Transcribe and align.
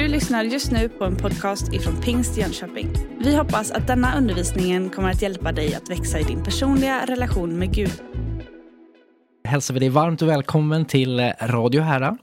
Du 0.00 0.08
lyssnar 0.08 0.44
just 0.44 0.70
nu 0.70 0.88
på 0.88 1.04
en 1.04 1.16
podcast 1.16 1.72
ifrån 1.72 2.00
Pingst 2.00 2.36
Jönköping. 2.36 2.92
Vi 3.18 3.36
hoppas 3.36 3.70
att 3.70 3.86
denna 3.86 4.18
undervisning 4.18 4.90
kommer 4.90 5.10
att 5.10 5.22
hjälpa 5.22 5.52
dig 5.52 5.74
att 5.74 5.90
växa 5.90 6.20
i 6.20 6.22
din 6.22 6.44
personliga 6.44 7.06
relation 7.06 7.58
med 7.58 7.74
Gud. 7.74 7.92
Hälsar 9.44 9.74
vi 9.74 9.80
dig 9.80 9.88
varmt 9.88 10.22
och 10.22 10.28
välkommen 10.28 10.84
till 10.84 11.32
Radio 11.40 11.80
Hära. 11.80 12.16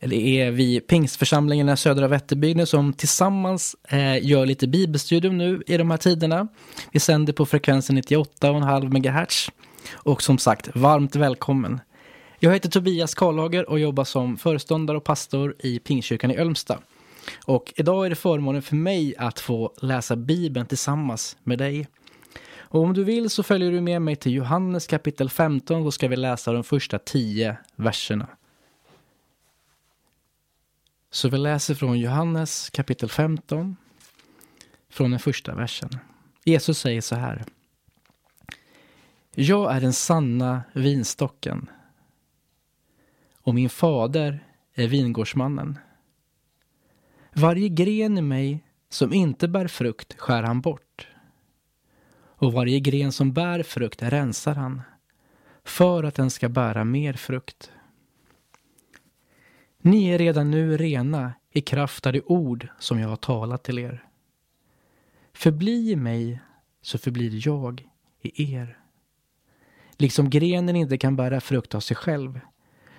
Det 0.00 0.40
är 0.40 0.50
vi 0.50 0.80
Pingstförsamlingen 0.80 1.68
i 1.68 1.76
Södra 1.76 2.08
Vätterbygden 2.08 2.66
som 2.66 2.92
tillsammans 2.92 3.76
eh, 3.88 4.26
gör 4.26 4.46
lite 4.46 4.68
bibelstudium 4.68 5.38
nu 5.38 5.62
i 5.66 5.76
de 5.76 5.90
här 5.90 5.98
tiderna. 5.98 6.48
Vi 6.92 7.00
sänder 7.00 7.32
på 7.32 7.46
frekvensen 7.46 7.98
98,5 7.98 9.20
MHz. 9.22 9.48
Och 9.92 10.22
som 10.22 10.38
sagt, 10.38 10.68
varmt 10.74 11.16
välkommen. 11.16 11.80
Jag 12.38 12.52
heter 12.52 12.70
Tobias 12.70 13.14
Karlager 13.14 13.70
och 13.70 13.78
jobbar 13.78 14.04
som 14.04 14.36
föreståndare 14.36 14.96
och 14.96 15.04
pastor 15.04 15.54
i 15.58 15.78
Pingstkyrkan 15.78 16.30
i 16.30 16.36
Ölmstad. 16.36 16.78
Och 17.44 17.72
idag 17.76 18.06
är 18.06 18.10
det 18.10 18.16
förmånen 18.16 18.62
för 18.62 18.76
mig 18.76 19.16
att 19.16 19.40
få 19.40 19.74
läsa 19.80 20.16
Bibeln 20.16 20.66
tillsammans 20.66 21.36
med 21.42 21.58
dig. 21.58 21.88
Och 22.56 22.80
om 22.80 22.94
du 22.94 23.04
vill 23.04 23.30
så 23.30 23.42
följer 23.42 23.72
du 23.72 23.80
med 23.80 24.02
mig 24.02 24.16
till 24.16 24.32
Johannes 24.32 24.86
kapitel 24.86 25.30
15. 25.30 25.84
Då 25.84 25.90
ska 25.90 26.08
vi 26.08 26.16
läsa 26.16 26.52
de 26.52 26.64
första 26.64 26.98
tio 26.98 27.56
verserna. 27.76 28.28
Så 31.10 31.28
vi 31.28 31.38
läser 31.38 31.74
från 31.74 31.98
Johannes 31.98 32.70
kapitel 32.70 33.08
15, 33.08 33.76
från 34.90 35.10
den 35.10 35.20
första 35.20 35.54
versen. 35.54 35.90
Jesus 36.44 36.78
säger 36.78 37.00
så 37.00 37.14
här. 37.14 37.44
Jag 39.34 39.76
är 39.76 39.80
den 39.80 39.92
sanna 39.92 40.62
vinstocken 40.72 41.70
och 43.42 43.54
min 43.54 43.70
fader 43.70 44.46
är 44.74 44.86
vingårdsmannen. 44.86 45.78
Varje 47.34 47.68
gren 47.68 48.18
i 48.18 48.22
mig 48.22 48.64
som 48.88 49.12
inte 49.12 49.48
bär 49.48 49.66
frukt 49.66 50.18
skär 50.18 50.42
han 50.42 50.60
bort 50.60 51.08
och 52.42 52.52
varje 52.52 52.80
gren 52.80 53.12
som 53.12 53.32
bär 53.32 53.62
frukt 53.62 54.02
rensar 54.02 54.54
han 54.54 54.82
för 55.64 56.04
att 56.04 56.14
den 56.14 56.30
ska 56.30 56.48
bära 56.48 56.84
mer 56.84 57.12
frukt. 57.12 57.72
Ni 59.78 60.08
är 60.08 60.18
redan 60.18 60.50
nu 60.50 60.76
rena 60.76 61.32
i 61.50 61.60
kraft 61.60 62.06
av 62.06 62.12
det 62.12 62.22
ord 62.22 62.68
som 62.78 62.98
jag 62.98 63.08
har 63.08 63.16
talat 63.16 63.64
till 63.64 63.78
er. 63.78 64.04
Förbli 65.32 65.90
i 65.90 65.96
mig 65.96 66.40
så 66.82 66.98
förblir 66.98 67.46
jag 67.46 67.88
i 68.22 68.54
er. 68.54 68.78
Liksom 69.96 70.30
grenen 70.30 70.76
inte 70.76 70.98
kan 70.98 71.16
bära 71.16 71.40
frukt 71.40 71.74
av 71.74 71.80
sig 71.80 71.96
själv 71.96 72.40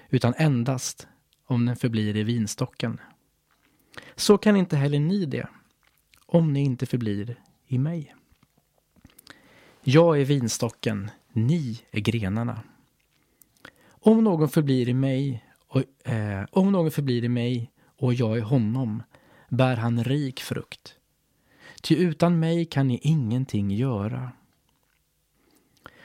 utan 0.10 0.34
endast 0.38 1.08
om 1.46 1.66
den 1.66 1.76
förblir 1.76 2.16
i 2.16 2.24
vinstocken. 2.24 3.00
Så 4.16 4.38
kan 4.38 4.56
inte 4.56 4.78
heller 4.78 5.00
ni 5.00 5.26
det, 5.26 5.48
om 6.26 6.54
ni 6.54 6.62
inte 6.62 6.86
förblir 6.86 7.36
i 7.68 7.78
mig. 7.78 8.16
Jag 9.84 10.22
är 10.22 10.26
vinstocken, 10.26 11.12
ni 11.34 11.82
är 11.92 12.00
grenarna. 12.00 12.60
Om 13.88 14.24
någon 14.24 14.50
förblir 14.50 14.90
i 14.90 14.94
mig 14.94 15.46
och, 15.68 16.10
eh, 16.12 16.46
om 16.52 16.72
någon 16.72 16.92
förblir 16.92 17.24
i 17.24 17.30
mig 17.30 17.72
och 17.98 18.14
jag 18.14 18.38
i 18.38 18.42
honom 18.42 19.04
bär 19.50 19.76
han 19.76 20.04
rik 20.04 20.40
frukt. 20.40 20.96
Ty 21.82 21.96
utan 21.96 22.40
mig 22.40 22.66
kan 22.66 22.88
ni 22.88 23.00
ingenting 23.02 23.72
göra. 23.72 24.32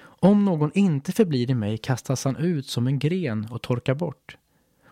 Om 0.01 0.45
någon 0.45 0.71
inte 0.75 1.13
förblir 1.13 1.51
i 1.51 1.55
mig 1.55 1.79
kastas 1.79 2.25
han 2.25 2.37
ut 2.37 2.67
som 2.67 2.87
en 2.87 2.99
gren 2.99 3.49
och 3.51 3.63
torkar 3.63 3.95
bort. 3.95 4.37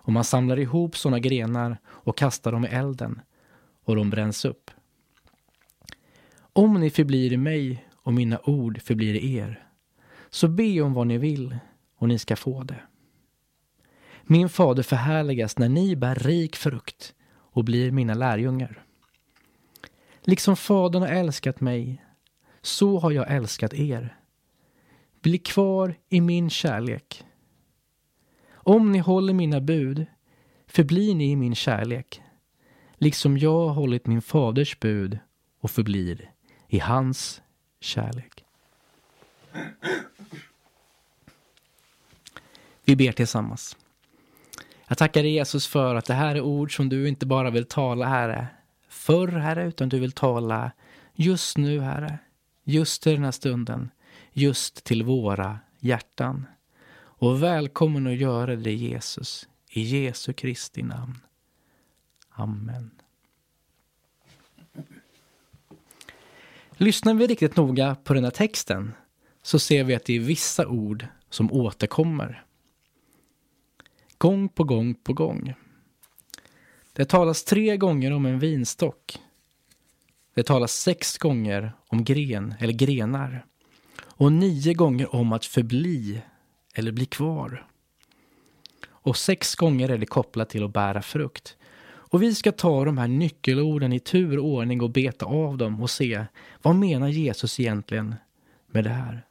Och 0.06 0.12
man 0.12 0.24
samlar 0.24 0.58
ihop 0.58 0.96
sådana 0.96 1.18
grenar 1.18 1.78
och 1.86 2.18
kastar 2.18 2.52
dem 2.52 2.64
i 2.64 2.68
elden 2.68 3.20
och 3.84 3.96
de 3.96 4.10
bränns 4.10 4.44
upp. 4.44 4.70
Om 6.52 6.80
ni 6.80 6.90
förblir 6.90 7.32
i 7.32 7.36
mig 7.36 7.88
och 8.02 8.12
mina 8.12 8.40
ord 8.44 8.82
förblir 8.82 9.14
i 9.14 9.34
er, 9.34 9.66
så 10.30 10.48
be 10.48 10.80
om 10.80 10.92
vad 10.94 11.06
ni 11.06 11.18
vill 11.18 11.56
och 11.96 12.08
ni 12.08 12.18
ska 12.18 12.36
få 12.36 12.62
det. 12.62 12.80
Min 14.22 14.48
fader 14.48 14.82
förhärligas 14.82 15.58
när 15.58 15.68
ni 15.68 15.96
bär 15.96 16.14
rik 16.14 16.56
frukt 16.56 17.14
och 17.30 17.64
blir 17.64 17.90
mina 17.90 18.14
lärjungar. 18.14 18.82
Liksom 20.20 20.56
Fadern 20.56 21.02
har 21.02 21.08
älskat 21.08 21.60
mig, 21.60 22.04
så 22.62 22.98
har 22.98 23.10
jag 23.10 23.30
älskat 23.30 23.74
er. 23.74 24.16
Bli 25.22 25.38
kvar 25.38 25.94
i 26.08 26.20
min 26.20 26.50
kärlek. 26.50 27.25
Om 28.66 28.92
ni 28.92 28.98
håller 28.98 29.32
mina 29.32 29.60
bud 29.60 30.06
förblir 30.66 31.14
ni 31.14 31.30
i 31.30 31.36
min 31.36 31.54
kärlek, 31.54 32.22
liksom 32.94 33.38
jag 33.38 33.66
har 33.66 33.74
hållit 33.74 34.06
min 34.06 34.22
faders 34.22 34.78
bud 34.78 35.18
och 35.60 35.70
förblir 35.70 36.30
i 36.68 36.78
hans 36.78 37.42
kärlek. 37.80 38.44
Vi 42.84 42.96
ber 42.96 43.12
tillsammans. 43.12 43.76
Jag 44.88 44.98
tackar 44.98 45.22
dig 45.22 45.32
Jesus 45.32 45.66
för 45.66 45.94
att 45.94 46.04
det 46.04 46.14
här 46.14 46.34
är 46.34 46.40
ord 46.40 46.76
som 46.76 46.88
du 46.88 47.08
inte 47.08 47.26
bara 47.26 47.50
vill 47.50 47.64
tala, 47.64 48.06
Herre, 48.06 48.46
förr, 48.88 49.28
Herre, 49.28 49.66
utan 49.66 49.88
du 49.88 49.98
vill 49.98 50.12
tala 50.12 50.72
just 51.14 51.56
nu, 51.56 51.80
Herre, 51.80 52.18
just 52.64 53.06
i 53.06 53.12
den 53.12 53.24
här 53.24 53.32
stunden, 53.32 53.90
just 54.32 54.84
till 54.84 55.02
våra 55.02 55.58
hjärtan. 55.80 56.46
Och 57.18 57.42
välkommen 57.42 58.06
att 58.06 58.16
göra 58.16 58.56
det, 58.56 58.72
Jesus, 58.72 59.48
i 59.70 59.80
Jesu 59.80 60.32
Kristi 60.32 60.82
namn. 60.82 61.18
Amen. 62.30 62.90
Lyssnar 66.70 67.14
vi 67.14 67.26
riktigt 67.26 67.56
noga 67.56 67.96
på 68.04 68.14
den 68.14 68.24
här 68.24 68.30
texten 68.30 68.92
så 69.42 69.58
ser 69.58 69.84
vi 69.84 69.94
att 69.94 70.04
det 70.04 70.16
är 70.16 70.20
vissa 70.20 70.66
ord 70.66 71.06
som 71.30 71.52
återkommer. 71.52 72.44
Gång 74.18 74.48
på 74.48 74.64
gång 74.64 74.94
på 74.94 75.12
gång. 75.12 75.54
Det 76.92 77.04
talas 77.04 77.44
tre 77.44 77.76
gånger 77.76 78.12
om 78.12 78.26
en 78.26 78.38
vinstock. 78.38 79.18
Det 80.34 80.42
talas 80.42 80.72
sex 80.72 81.18
gånger 81.18 81.72
om 81.88 82.04
gren 82.04 82.54
eller 82.58 82.72
grenar. 82.72 83.46
Och 83.98 84.32
nio 84.32 84.74
gånger 84.74 85.14
om 85.14 85.32
att 85.32 85.44
förbli 85.44 86.22
eller 86.78 86.92
bli 86.92 87.06
kvar. 87.06 87.66
Och 88.88 89.16
sex 89.16 89.54
gånger 89.54 89.88
är 89.88 89.98
det 89.98 90.06
kopplat 90.06 90.48
till 90.48 90.64
att 90.64 90.72
bära 90.72 91.02
frukt. 91.02 91.56
Och 91.88 92.22
vi 92.22 92.34
ska 92.34 92.52
ta 92.52 92.84
de 92.84 92.98
här 92.98 93.08
nyckelorden 93.08 93.92
i 93.92 94.00
tur 94.00 94.38
och 94.38 94.44
ordning 94.44 94.80
och 94.80 94.90
beta 94.90 95.26
av 95.26 95.58
dem 95.58 95.82
och 95.82 95.90
se 95.90 96.24
vad 96.62 96.74
menar 96.74 97.08
Jesus 97.08 97.60
egentligen 97.60 98.14
med 98.66 98.84
det 98.84 98.90
här. 98.90 99.22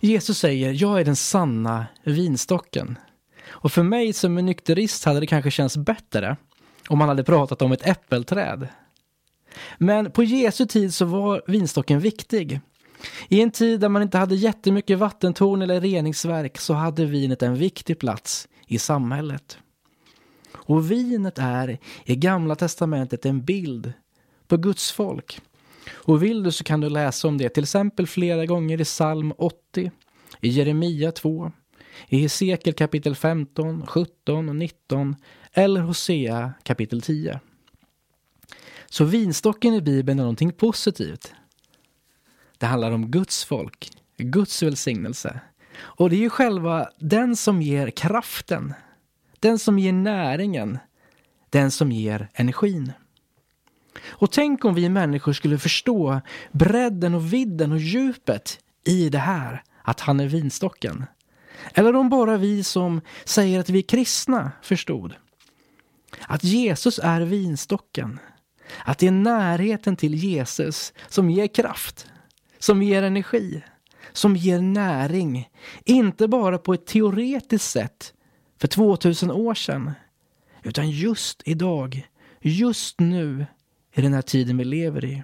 Jesus 0.00 0.38
säger, 0.38 0.72
jag 0.72 1.00
är 1.00 1.04
den 1.04 1.16
sanna 1.16 1.86
vinstocken. 2.04 2.98
Och 3.46 3.72
för 3.72 3.82
mig 3.82 4.12
som 4.12 4.38
en 4.38 4.46
nykterist 4.46 5.04
hade 5.04 5.20
det 5.20 5.26
kanske 5.26 5.50
känts 5.50 5.76
bättre 5.76 6.36
om 6.88 6.98
man 6.98 7.08
hade 7.08 7.24
pratat 7.24 7.62
om 7.62 7.72
ett 7.72 7.86
äppelträd. 7.86 8.68
Men 9.78 10.10
på 10.10 10.24
Jesu 10.24 10.66
tid 10.66 10.94
så 10.94 11.04
var 11.04 11.42
vinstocken 11.46 12.00
viktig. 12.00 12.60
I 13.28 13.40
en 13.40 13.50
tid 13.50 13.80
där 13.80 13.88
man 13.88 14.02
inte 14.02 14.18
hade 14.18 14.34
jättemycket 14.34 14.98
vattentorn 14.98 15.62
eller 15.62 15.80
reningsverk 15.80 16.58
så 16.58 16.74
hade 16.74 17.04
vinet 17.04 17.42
en 17.42 17.54
viktig 17.54 17.98
plats 17.98 18.48
i 18.66 18.78
samhället. 18.78 19.58
Och 20.52 20.90
vinet 20.90 21.38
är 21.38 21.78
i 22.04 22.16
Gamla 22.16 22.54
Testamentet 22.54 23.26
en 23.26 23.44
bild 23.44 23.92
på 24.48 24.56
Guds 24.56 24.92
folk. 24.92 25.40
Och 25.92 26.22
vill 26.22 26.42
du 26.42 26.52
så 26.52 26.64
kan 26.64 26.80
du 26.80 26.88
läsa 26.88 27.28
om 27.28 27.38
det 27.38 27.48
till 27.48 27.62
exempel 27.62 28.06
flera 28.06 28.46
gånger 28.46 28.80
i 28.80 28.84
psalm 28.84 29.32
80, 29.38 29.90
i 30.40 30.48
Jeremia 30.48 31.12
2, 31.12 31.52
i 32.08 32.18
Hesekiel 32.18 32.74
kapitel 32.74 33.14
15, 33.16 33.86
17 33.86 34.48
och 34.48 34.56
19 34.56 35.16
eller 35.52 35.80
Hosea 35.80 36.52
kapitel 36.62 37.02
10. 37.02 37.40
Så 38.86 39.04
vinstocken 39.04 39.74
i 39.74 39.80
Bibeln 39.80 40.18
är 40.18 40.22
någonting 40.22 40.52
positivt. 40.52 41.32
Det 42.58 42.66
handlar 42.66 42.90
om 42.90 43.10
Guds 43.10 43.44
folk, 43.44 43.90
Guds 44.16 44.62
välsignelse. 44.62 45.40
Och 45.78 46.10
det 46.10 46.16
är 46.16 46.20
ju 46.20 46.30
själva 46.30 46.88
den 46.98 47.36
som 47.36 47.62
ger 47.62 47.90
kraften, 47.90 48.74
den 49.40 49.58
som 49.58 49.78
ger 49.78 49.92
näringen, 49.92 50.78
den 51.50 51.70
som 51.70 51.92
ger 51.92 52.28
energin. 52.34 52.92
Och 54.06 54.32
tänk 54.32 54.64
om 54.64 54.74
vi 54.74 54.88
människor 54.88 55.32
skulle 55.32 55.58
förstå 55.58 56.20
bredden 56.52 57.14
och 57.14 57.32
vidden 57.32 57.72
och 57.72 57.78
djupet 57.78 58.58
i 58.84 59.08
det 59.08 59.18
här, 59.18 59.62
att 59.82 60.00
han 60.00 60.20
är 60.20 60.26
vinstocken. 60.26 61.06
Eller 61.74 61.96
om 61.96 62.08
bara 62.08 62.36
vi 62.36 62.64
som 62.64 63.00
säger 63.24 63.60
att 63.60 63.68
vi 63.68 63.78
är 63.78 63.82
kristna 63.82 64.52
förstod. 64.62 65.14
Att 66.26 66.44
Jesus 66.44 67.00
är 67.02 67.20
vinstocken. 67.20 68.20
Att 68.84 68.98
det 68.98 69.06
är 69.06 69.10
närheten 69.10 69.96
till 69.96 70.14
Jesus 70.14 70.92
som 71.08 71.30
ger 71.30 71.46
kraft, 71.46 72.06
som 72.66 72.82
ger 72.82 73.02
energi, 73.02 73.62
som 74.12 74.36
ger 74.36 74.60
näring. 74.60 75.48
Inte 75.84 76.28
bara 76.28 76.58
på 76.58 76.74
ett 76.74 76.86
teoretiskt 76.86 77.70
sätt 77.70 78.12
för 78.60 78.68
2000 78.68 79.30
år 79.30 79.54
sedan, 79.54 79.92
utan 80.62 80.90
just 80.90 81.42
idag, 81.44 82.08
just 82.40 83.00
nu, 83.00 83.46
i 83.94 84.02
den 84.02 84.14
här 84.14 84.22
tiden 84.22 84.56
vi 84.56 84.64
lever 84.64 85.04
i. 85.04 85.22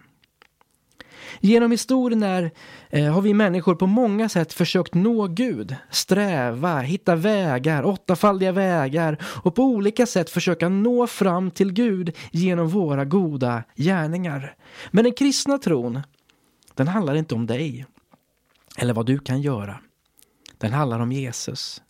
Genom 1.40 1.70
historien 1.70 2.22
är, 2.22 2.50
eh, 2.90 3.12
har 3.12 3.20
vi 3.22 3.34
människor 3.34 3.74
på 3.74 3.86
många 3.86 4.28
sätt 4.28 4.52
försökt 4.52 4.94
nå 4.94 5.26
Gud, 5.26 5.76
sträva, 5.90 6.80
hitta 6.80 7.16
vägar, 7.16 7.84
åttafaldiga 7.84 8.52
vägar 8.52 9.18
och 9.24 9.54
på 9.54 9.62
olika 9.62 10.06
sätt 10.06 10.30
försöka 10.30 10.68
nå 10.68 11.06
fram 11.06 11.50
till 11.50 11.72
Gud 11.72 12.16
genom 12.30 12.68
våra 12.68 13.04
goda 13.04 13.62
gärningar. 13.76 14.54
Men 14.90 15.04
den 15.04 15.12
kristna 15.12 15.58
tron, 15.58 16.02
den 16.74 16.88
handlar 16.88 17.14
inte 17.14 17.34
om 17.34 17.46
dig 17.46 17.86
eller 18.78 18.94
vad 18.94 19.06
du 19.06 19.18
kan 19.18 19.42
göra. 19.42 19.80
Den 20.58 20.72
handlar 20.72 21.00
om 21.00 21.12
Jesus. 21.12 21.82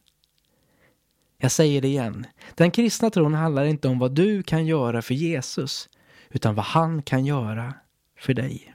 Jag 1.39 1.51
säger 1.51 1.81
det 1.81 1.89
igen. 1.89 2.27
Den 2.55 2.71
kristna 2.71 3.11
tron 3.11 3.35
handlar 3.35 3.65
inte 3.65 3.89
om 3.89 3.99
vad 3.99 4.15
du 4.15 4.43
kan 4.43 4.67
göra 4.67 5.03
för 5.03 5.15
Jesus, 5.15 5.89
utan 6.31 6.55
vad 6.55 6.65
han 6.65 7.03
kan 7.03 7.25
göra 7.25 7.75
för 8.19 8.35
dig. 8.35 8.75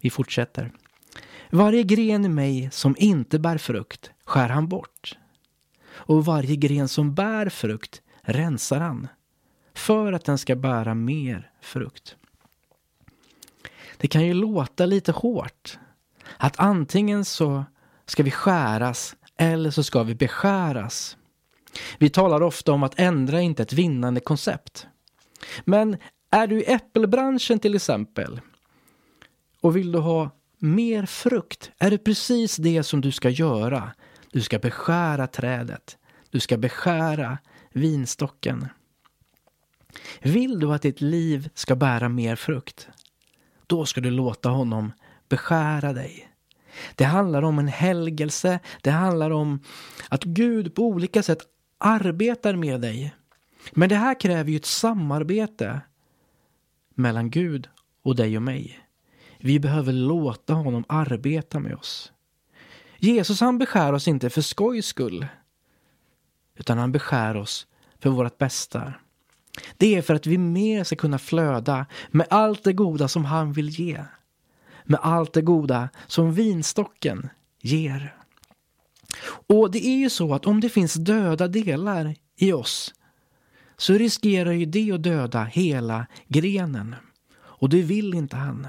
Vi 0.00 0.10
fortsätter. 0.10 0.72
Varje 1.50 1.82
gren 1.82 2.24
i 2.24 2.28
mig 2.28 2.68
som 2.72 2.94
inte 2.98 3.38
bär 3.38 3.58
frukt 3.58 4.10
skär 4.24 4.48
han 4.48 4.68
bort. 4.68 5.18
Och 5.90 6.24
varje 6.24 6.56
gren 6.56 6.88
som 6.88 7.14
bär 7.14 7.48
frukt 7.48 8.02
rensar 8.22 8.80
han 8.80 9.08
för 9.74 10.12
att 10.12 10.24
den 10.24 10.38
ska 10.38 10.56
bära 10.56 10.94
mer 10.94 11.50
frukt. 11.60 12.16
Det 13.98 14.08
kan 14.08 14.26
ju 14.26 14.34
låta 14.34 14.86
lite 14.86 15.12
hårt 15.12 15.78
att 16.36 16.60
antingen 16.60 17.24
så 17.24 17.64
ska 18.06 18.22
vi 18.22 18.30
skäras 18.30 19.16
eller 19.36 19.70
så 19.70 19.82
ska 19.82 20.02
vi 20.02 20.14
beskäras. 20.14 21.16
Vi 21.98 22.10
talar 22.10 22.42
ofta 22.42 22.72
om 22.72 22.82
att 22.82 22.98
ändra 22.98 23.40
inte 23.40 23.62
ett 23.62 23.72
vinnande 23.72 24.20
koncept. 24.20 24.86
Men 25.64 25.96
är 26.30 26.46
du 26.46 26.60
i 26.60 26.72
äppelbranschen 26.72 27.58
till 27.58 27.74
exempel 27.74 28.40
och 29.60 29.76
vill 29.76 29.92
du 29.92 29.98
ha 29.98 30.30
mer 30.58 31.06
frukt 31.06 31.70
är 31.78 31.90
det 31.90 31.98
precis 31.98 32.56
det 32.56 32.82
som 32.82 33.00
du 33.00 33.12
ska 33.12 33.30
göra. 33.30 33.92
Du 34.32 34.40
ska 34.40 34.58
beskära 34.58 35.26
trädet. 35.26 35.96
Du 36.30 36.40
ska 36.40 36.56
beskära 36.56 37.38
vinstocken. 37.72 38.68
Vill 40.22 40.60
du 40.60 40.72
att 40.72 40.82
ditt 40.82 41.00
liv 41.00 41.50
ska 41.54 41.76
bära 41.76 42.08
mer 42.08 42.36
frukt, 42.36 42.88
då 43.68 43.86
ska 43.86 44.00
du 44.00 44.10
låta 44.10 44.48
honom 44.48 44.92
beskära 45.28 45.92
dig. 45.92 46.28
Det 46.94 47.04
handlar 47.04 47.42
om 47.42 47.58
en 47.58 47.68
helgelse. 47.68 48.60
Det 48.82 48.90
handlar 48.90 49.30
om 49.30 49.60
att 50.08 50.24
Gud 50.24 50.74
på 50.74 50.82
olika 50.82 51.22
sätt 51.22 51.42
arbetar 51.78 52.54
med 52.54 52.80
dig. 52.80 53.14
Men 53.72 53.88
det 53.88 53.96
här 53.96 54.20
kräver 54.20 54.50
ju 54.50 54.56
ett 54.56 54.66
samarbete 54.66 55.80
mellan 56.94 57.30
Gud 57.30 57.68
och 58.02 58.16
dig 58.16 58.36
och 58.36 58.42
mig. 58.42 58.80
Vi 59.38 59.60
behöver 59.60 59.92
låta 59.92 60.54
honom 60.54 60.84
arbeta 60.88 61.58
med 61.58 61.74
oss. 61.74 62.12
Jesus 62.98 63.40
han 63.40 63.58
beskär 63.58 63.92
oss 63.92 64.08
inte 64.08 64.30
för 64.30 64.42
skojs 64.42 64.86
skull. 64.86 65.26
Utan 66.56 66.78
han 66.78 66.92
beskär 66.92 67.36
oss 67.36 67.66
för 67.98 68.10
vårt 68.10 68.38
bästa. 68.38 68.94
Det 69.76 69.94
är 69.94 70.02
för 70.02 70.14
att 70.14 70.26
vi 70.26 70.38
mer 70.38 70.84
ska 70.84 70.96
kunna 70.96 71.18
flöda 71.18 71.86
med 72.10 72.26
allt 72.30 72.64
det 72.64 72.72
goda 72.72 73.08
som 73.08 73.24
han 73.24 73.52
vill 73.52 73.68
ge. 73.68 74.04
Med 74.84 75.00
allt 75.02 75.32
det 75.32 75.42
goda 75.42 75.88
som 76.06 76.32
vinstocken 76.32 77.28
ger. 77.60 78.14
Och 79.46 79.70
det 79.70 79.86
är 79.86 79.96
ju 79.96 80.10
så 80.10 80.34
att 80.34 80.46
om 80.46 80.60
det 80.60 80.68
finns 80.68 80.94
döda 80.94 81.48
delar 81.48 82.14
i 82.36 82.52
oss 82.52 82.94
så 83.76 83.94
riskerar 83.94 84.52
ju 84.52 84.64
det 84.64 84.92
att 84.92 85.02
döda 85.02 85.44
hela 85.44 86.06
grenen. 86.28 86.94
Och 87.38 87.68
det 87.68 87.82
vill 87.82 88.14
inte 88.14 88.36
han. 88.36 88.66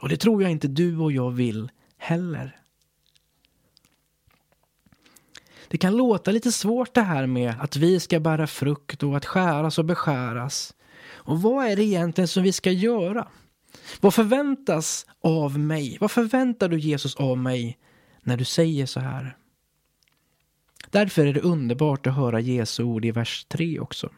Och 0.00 0.08
det 0.08 0.16
tror 0.16 0.42
jag 0.42 0.50
inte 0.50 0.68
du 0.68 0.98
och 0.98 1.12
jag 1.12 1.30
vill 1.30 1.70
heller. 1.98 2.56
Det 5.68 5.78
kan 5.78 5.96
låta 5.96 6.30
lite 6.30 6.52
svårt 6.52 6.94
det 6.94 7.00
här 7.00 7.26
med 7.26 7.54
att 7.60 7.76
vi 7.76 8.00
ska 8.00 8.20
bära 8.20 8.46
frukt 8.46 9.02
och 9.02 9.16
att 9.16 9.26
skäras 9.26 9.78
och 9.78 9.84
beskäras. 9.84 10.74
Och 11.14 11.42
vad 11.42 11.66
är 11.66 11.76
det 11.76 11.84
egentligen 11.84 12.28
som 12.28 12.42
vi 12.42 12.52
ska 12.52 12.70
göra? 12.70 13.28
Vad 14.00 14.14
förväntas 14.14 15.06
av 15.20 15.58
mig? 15.58 15.96
Vad 16.00 16.10
förväntar 16.10 16.68
du 16.68 16.78
Jesus 16.78 17.16
av 17.16 17.38
mig 17.38 17.78
när 18.22 18.36
du 18.36 18.44
säger 18.44 18.86
så 18.86 19.00
här? 19.00 19.36
Därför 20.90 21.26
är 21.26 21.34
det 21.34 21.40
underbart 21.40 22.06
att 22.06 22.14
höra 22.14 22.40
Jesu 22.40 22.82
ord 22.82 23.04
i 23.04 23.10
vers 23.10 23.46
3 23.48 23.80
också. 23.80 24.10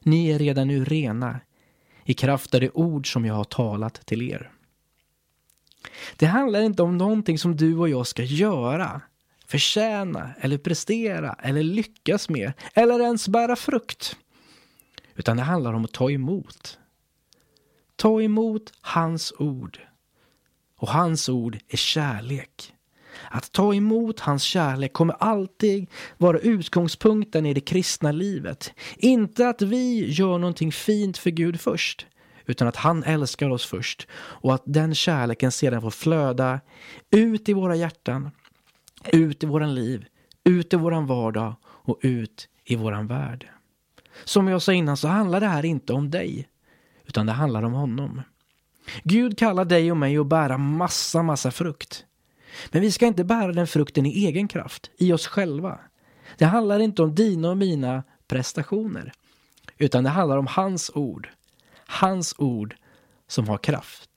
Ni 0.00 0.30
är 0.30 0.38
redan 0.38 0.68
nu 0.68 0.84
rena 0.84 1.40
i 2.04 2.14
kraft 2.14 2.54
av 2.54 2.60
det 2.60 2.70
ord 2.70 3.12
som 3.12 3.24
jag 3.24 3.34
har 3.34 3.44
talat 3.44 4.06
till 4.06 4.22
er. 4.22 4.50
Det 6.16 6.26
handlar 6.26 6.60
inte 6.60 6.82
om 6.82 6.98
någonting 6.98 7.38
som 7.38 7.56
du 7.56 7.76
och 7.76 7.88
jag 7.88 8.06
ska 8.06 8.22
göra, 8.22 9.00
förtjäna 9.54 10.30
eller 10.40 10.58
prestera 10.58 11.36
eller 11.42 11.62
lyckas 11.62 12.28
med 12.28 12.52
eller 12.74 13.00
ens 13.00 13.28
bära 13.28 13.56
frukt. 13.56 14.16
Utan 15.14 15.36
det 15.36 15.42
handlar 15.42 15.72
om 15.72 15.84
att 15.84 15.92
ta 15.92 16.10
emot. 16.10 16.78
Ta 17.96 18.22
emot 18.22 18.72
hans 18.80 19.32
ord. 19.38 19.78
Och 20.76 20.88
hans 20.88 21.28
ord 21.28 21.58
är 21.68 21.76
kärlek. 21.76 22.74
Att 23.30 23.52
ta 23.52 23.74
emot 23.74 24.20
hans 24.20 24.42
kärlek 24.42 24.92
kommer 24.92 25.14
alltid 25.14 25.86
vara 26.18 26.38
utgångspunkten 26.38 27.46
i 27.46 27.54
det 27.54 27.60
kristna 27.60 28.12
livet. 28.12 28.72
Inte 28.96 29.48
att 29.48 29.62
vi 29.62 30.12
gör 30.12 30.38
någonting 30.38 30.72
fint 30.72 31.18
för 31.18 31.30
Gud 31.30 31.60
först, 31.60 32.06
utan 32.46 32.68
att 32.68 32.76
han 32.76 33.04
älskar 33.04 33.50
oss 33.50 33.66
först 33.66 34.06
och 34.14 34.54
att 34.54 34.62
den 34.64 34.94
kärleken 34.94 35.52
sedan 35.52 35.82
får 35.82 35.90
flöda 35.90 36.60
ut 37.10 37.48
i 37.48 37.52
våra 37.52 37.76
hjärtan, 37.76 38.30
ut 39.12 39.42
i 39.42 39.46
våran 39.46 39.74
liv, 39.74 40.06
ut 40.44 40.72
i 40.72 40.76
våran 40.76 41.06
vardag 41.06 41.54
och 41.64 41.98
ut 42.02 42.48
i 42.64 42.76
våran 42.76 43.06
värld. 43.06 43.48
Som 44.24 44.48
jag 44.48 44.62
sa 44.62 44.72
innan 44.72 44.96
så 44.96 45.08
handlar 45.08 45.40
det 45.40 45.46
här 45.46 45.64
inte 45.64 45.92
om 45.92 46.10
dig, 46.10 46.48
utan 47.06 47.26
det 47.26 47.32
handlar 47.32 47.62
om 47.62 47.72
honom. 47.72 48.22
Gud 49.02 49.38
kallar 49.38 49.64
dig 49.64 49.90
och 49.90 49.96
mig 49.96 50.18
att 50.18 50.26
bära 50.26 50.58
massa, 50.58 51.22
massa 51.22 51.50
frukt. 51.50 52.04
Men 52.70 52.82
vi 52.82 52.92
ska 52.92 53.06
inte 53.06 53.24
bära 53.24 53.52
den 53.52 53.66
frukten 53.66 54.06
i 54.06 54.26
egen 54.26 54.48
kraft, 54.48 54.90
i 54.96 55.12
oss 55.12 55.26
själva. 55.26 55.78
Det 56.38 56.44
handlar 56.44 56.80
inte 56.80 57.02
om 57.02 57.14
dina 57.14 57.50
och 57.50 57.56
mina 57.56 58.02
prestationer, 58.26 59.12
utan 59.78 60.04
det 60.04 60.10
handlar 60.10 60.38
om 60.38 60.46
hans 60.46 60.90
ord. 60.94 61.28
Hans 61.86 62.34
ord 62.38 62.76
som 63.26 63.48
har 63.48 63.58
kraft. 63.58 64.10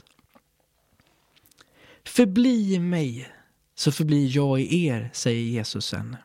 Förbli 2.03 2.79
mig, 2.79 3.27
så 3.77 3.91
förblir 3.91 4.35
jag 4.35 4.61
i 4.61 4.85
er, 4.85 5.09
säger 5.13 5.41
Jesus 5.41 5.85
sen. 5.85 6.17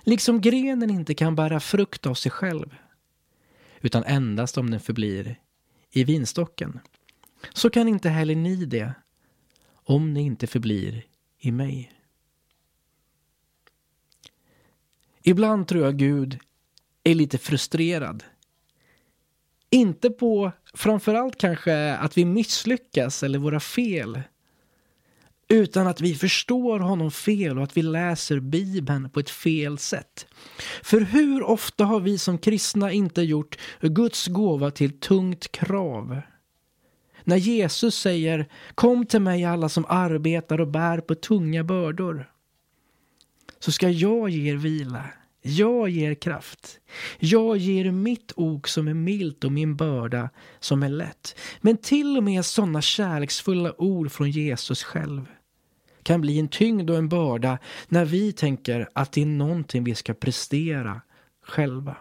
Liksom 0.00 0.40
grenen 0.40 0.90
inte 0.90 1.14
kan 1.14 1.34
bära 1.34 1.60
frukt 1.60 2.06
av 2.06 2.14
sig 2.14 2.30
själv, 2.32 2.76
utan 3.80 4.04
endast 4.04 4.58
om 4.58 4.70
den 4.70 4.80
förblir 4.80 5.40
i 5.90 6.04
vinstocken, 6.04 6.80
så 7.52 7.70
kan 7.70 7.88
inte 7.88 8.08
heller 8.08 8.34
ni 8.34 8.64
det 8.64 8.94
om 9.72 10.14
ni 10.14 10.22
inte 10.22 10.46
förblir 10.46 11.06
i 11.38 11.52
mig. 11.52 11.92
Ibland 15.22 15.68
tror 15.68 15.84
jag 15.84 15.98
Gud 15.98 16.38
är 17.04 17.14
lite 17.14 17.38
frustrerad. 17.38 18.24
Inte 19.70 20.10
på 20.10 20.52
framförallt 20.74 21.38
kanske 21.38 21.94
att 21.94 22.18
vi 22.18 22.24
misslyckas 22.24 23.22
eller 23.22 23.38
våra 23.38 23.60
fel. 23.60 24.22
Utan 25.48 25.86
att 25.86 26.00
vi 26.00 26.14
förstår 26.14 26.80
honom 26.80 27.10
fel 27.10 27.58
och 27.58 27.64
att 27.64 27.76
vi 27.76 27.82
läser 27.82 28.40
Bibeln 28.40 29.10
på 29.10 29.20
ett 29.20 29.30
fel 29.30 29.78
sätt. 29.78 30.26
För 30.82 31.00
hur 31.00 31.42
ofta 31.42 31.84
har 31.84 32.00
vi 32.00 32.18
som 32.18 32.38
kristna 32.38 32.92
inte 32.92 33.22
gjort 33.22 33.58
Guds 33.80 34.26
gåva 34.26 34.70
till 34.70 35.00
tungt 35.00 35.52
krav? 35.52 36.20
När 37.24 37.36
Jesus 37.36 37.94
säger 37.94 38.48
Kom 38.74 39.06
till 39.06 39.20
mig 39.20 39.44
alla 39.44 39.68
som 39.68 39.84
arbetar 39.88 40.60
och 40.60 40.68
bär 40.68 41.00
på 41.00 41.14
tunga 41.14 41.64
bördor. 41.64 42.30
Så 43.58 43.72
ska 43.72 43.90
jag 43.90 44.30
ge 44.30 44.52
er 44.52 44.56
vila. 44.56 45.04
Jag 45.42 45.88
ger 45.88 46.14
kraft. 46.14 46.80
Jag 47.18 47.56
ger 47.56 47.90
mitt 47.90 48.32
ok 48.36 48.68
som 48.68 48.88
är 48.88 48.94
milt 48.94 49.44
och 49.44 49.52
min 49.52 49.76
börda 49.76 50.30
som 50.60 50.82
är 50.82 50.88
lätt. 50.88 51.38
Men 51.60 51.76
till 51.76 52.16
och 52.16 52.22
med 52.22 52.44
sådana 52.44 52.82
kärleksfulla 52.82 53.74
ord 53.78 54.12
från 54.12 54.30
Jesus 54.30 54.82
själv 54.84 55.26
kan 56.06 56.20
bli 56.20 56.38
en 56.38 56.48
tyngd 56.48 56.90
och 56.90 56.96
en 56.96 57.08
börda 57.08 57.58
när 57.88 58.04
vi 58.04 58.32
tänker 58.32 58.88
att 58.92 59.12
det 59.12 59.22
är 59.22 59.26
någonting 59.26 59.84
vi 59.84 59.94
ska 59.94 60.14
prestera 60.14 61.00
själva. 61.42 61.96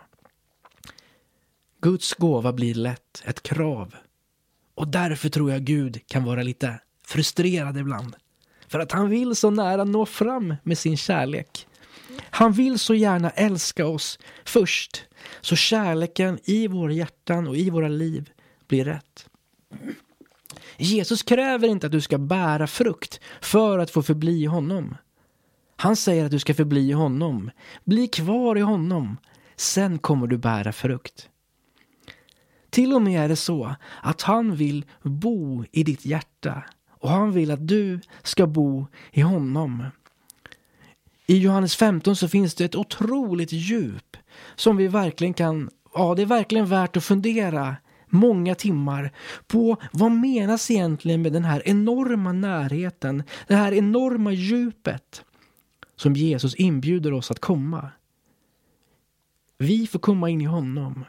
Guds 1.81 2.13
gåva 2.13 2.53
blir 2.53 2.75
lätt 2.75 3.23
ett 3.25 3.43
krav 3.43 3.95
och 4.75 4.87
därför 4.87 5.29
tror 5.29 5.51
jag 5.51 5.61
Gud 5.61 6.07
kan 6.07 6.23
vara 6.23 6.43
lite 6.43 6.79
frustrerad 7.05 7.77
ibland. 7.77 8.15
För 8.67 8.79
att 8.79 8.91
han 8.91 9.09
vill 9.09 9.35
så 9.35 9.49
nära 9.49 9.83
nå 9.83 10.05
fram 10.05 10.55
med 10.63 10.77
sin 10.77 10.97
kärlek. 10.97 11.67
Han 12.19 12.51
vill 12.51 12.79
så 12.79 12.93
gärna 12.93 13.29
älska 13.29 13.85
oss 13.85 14.19
först, 14.45 15.03
så 15.41 15.55
kärleken 15.55 16.39
i 16.43 16.67
våra 16.67 16.91
hjärtan 16.91 17.47
och 17.47 17.57
i 17.57 17.69
våra 17.69 17.87
liv 17.87 18.29
blir 18.67 18.85
rätt. 18.85 19.29
Jesus 20.77 21.23
kräver 21.23 21.67
inte 21.67 21.85
att 21.85 21.91
du 21.91 22.01
ska 22.01 22.17
bära 22.17 22.67
frukt 22.67 23.19
för 23.41 23.79
att 23.79 23.91
få 23.91 24.03
förbli 24.03 24.41
i 24.41 24.45
honom. 24.45 24.95
Han 25.75 25.95
säger 25.95 26.25
att 26.25 26.31
du 26.31 26.39
ska 26.39 26.53
förbli 26.53 26.89
i 26.89 26.91
honom. 26.91 27.51
Bli 27.83 28.07
kvar 28.07 28.57
i 28.57 28.61
honom. 28.61 29.17
Sen 29.55 29.99
kommer 29.99 30.27
du 30.27 30.37
bära 30.37 30.71
frukt. 30.71 31.29
Till 32.69 32.93
och 32.93 33.01
med 33.01 33.23
är 33.23 33.29
det 33.29 33.35
så 33.35 33.75
att 34.01 34.21
han 34.21 34.55
vill 34.55 34.85
bo 35.01 35.65
i 35.71 35.83
ditt 35.83 36.05
hjärta 36.05 36.63
och 36.89 37.09
han 37.09 37.31
vill 37.31 37.51
att 37.51 37.67
du 37.67 37.99
ska 38.23 38.47
bo 38.47 38.87
i 39.11 39.21
honom. 39.21 39.85
I 41.27 41.37
Johannes 41.37 41.75
15 41.75 42.15
så 42.15 42.27
finns 42.27 42.55
det 42.55 42.65
ett 42.65 42.75
otroligt 42.75 43.51
djup 43.51 44.17
som 44.55 44.77
vi 44.77 44.87
verkligen 44.87 45.33
kan, 45.33 45.69
ja 45.93 46.15
det 46.15 46.21
är 46.21 46.25
verkligen 46.25 46.65
värt 46.65 46.97
att 46.97 47.03
fundera 47.03 47.75
många 48.15 48.55
timmar 48.55 49.11
på 49.47 49.77
vad 49.91 50.11
menas 50.11 50.71
egentligen 50.71 51.21
med 51.21 51.33
den 51.33 51.45
här 51.45 51.61
enorma 51.65 52.31
närheten, 52.31 53.23
det 53.47 53.55
här 53.55 53.73
enorma 53.73 54.31
djupet 54.31 55.25
som 55.95 56.13
Jesus 56.13 56.55
inbjuder 56.55 57.13
oss 57.13 57.31
att 57.31 57.39
komma. 57.39 57.89
Vi 59.57 59.87
får 59.87 59.99
komma 59.99 60.29
in 60.29 60.41
i 60.41 60.45
honom 60.45 61.05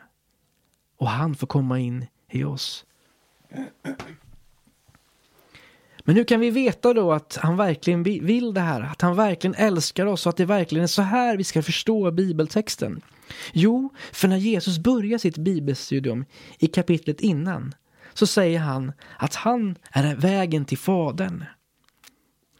och 0.97 1.09
han 1.09 1.35
får 1.35 1.47
komma 1.47 1.79
in 1.79 2.07
i 2.31 2.45
oss. 2.45 2.85
Men 6.07 6.17
hur 6.17 6.25
kan 6.25 6.41
vi 6.41 6.51
veta 6.51 6.95
då 6.95 7.13
att 7.13 7.39
han 7.43 7.57
verkligen 7.57 8.03
vill 8.03 8.55
det 8.55 8.61
här? 8.61 8.81
Att 8.81 9.03
han 9.03 9.17
verkligen 9.17 9.55
älskar 9.55 10.07
oss 10.07 10.27
och 10.27 10.31
att 10.31 10.37
det 10.37 10.45
verkligen 10.45 10.83
är 10.83 10.87
så 10.89 11.03
här 11.03 11.37
vi 11.37 11.45
ska 11.45 11.63
förstå 11.63 12.11
bibeltexten? 12.11 13.03
Jo, 13.53 13.95
för 14.13 14.29
när 14.29 14.37
Jesus 14.37 14.79
börjar 14.79 15.19
sitt 15.19 15.39
bibelstudium 15.39 16.25
i 16.59 16.67
kapitlet 16.67 17.21
innan 17.21 17.75
så 18.15 18.27
säger 18.27 18.59
han 18.59 18.93
att 19.19 19.35
han 19.35 19.79
är 19.91 20.15
vägen 20.15 20.65
till 20.65 20.79
Fadern. 20.79 21.45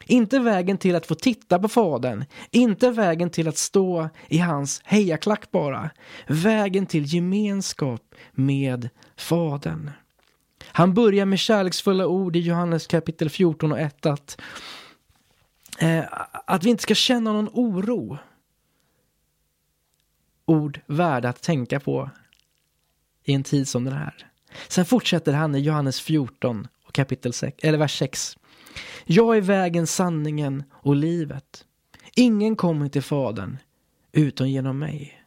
Inte 0.05 0.39
vägen 0.39 0.77
till 0.77 0.95
att 0.95 1.05
få 1.05 1.15
titta 1.15 1.59
på 1.59 1.67
Fadern, 1.67 2.25
inte 2.51 2.91
vägen 2.91 3.29
till 3.29 3.47
att 3.47 3.57
stå 3.57 4.09
i 4.27 4.37
hans 4.37 4.81
hejaklack 4.85 5.51
bara. 5.51 5.89
Vägen 6.27 6.85
till 6.85 7.13
gemenskap 7.13 8.15
med 8.31 8.89
Fadern. 9.17 9.91
Han 10.65 10.93
börjar 10.93 11.25
med 11.25 11.39
kärleksfulla 11.39 12.07
ord 12.07 12.35
i 12.35 12.39
Johannes 12.39 12.87
kapitel 12.87 13.29
14 13.29 13.71
och 13.71 13.79
1 13.79 14.05
att, 14.05 14.41
eh, 15.79 16.03
att 16.45 16.63
vi 16.63 16.69
inte 16.69 16.83
ska 16.83 16.95
känna 16.95 17.33
någon 17.33 17.49
oro. 17.53 18.17
Ord 20.47 20.79
värda 20.85 21.29
att 21.29 21.41
tänka 21.41 21.79
på 21.79 22.09
i 23.23 23.33
en 23.33 23.43
tid 23.43 23.67
som 23.67 23.83
den 23.83 23.93
här. 23.93 24.27
Sen 24.67 24.85
fortsätter 24.85 25.33
han 25.33 25.55
i 25.55 25.59
Johannes 25.59 26.01
14 26.01 26.67
och 26.87 26.93
kapitel 26.93 27.33
6, 27.33 27.57
eller 27.63 27.77
vers 27.77 27.99
6. 27.99 28.37
Jag 29.05 29.37
är 29.37 29.41
vägen, 29.41 29.87
sanningen 29.87 30.63
och 30.71 30.95
livet. 30.95 31.65
Ingen 32.15 32.55
kommer 32.55 32.89
till 32.89 33.01
Fadern 33.03 33.57
utom 34.11 34.49
genom 34.49 34.79
mig. 34.79 35.23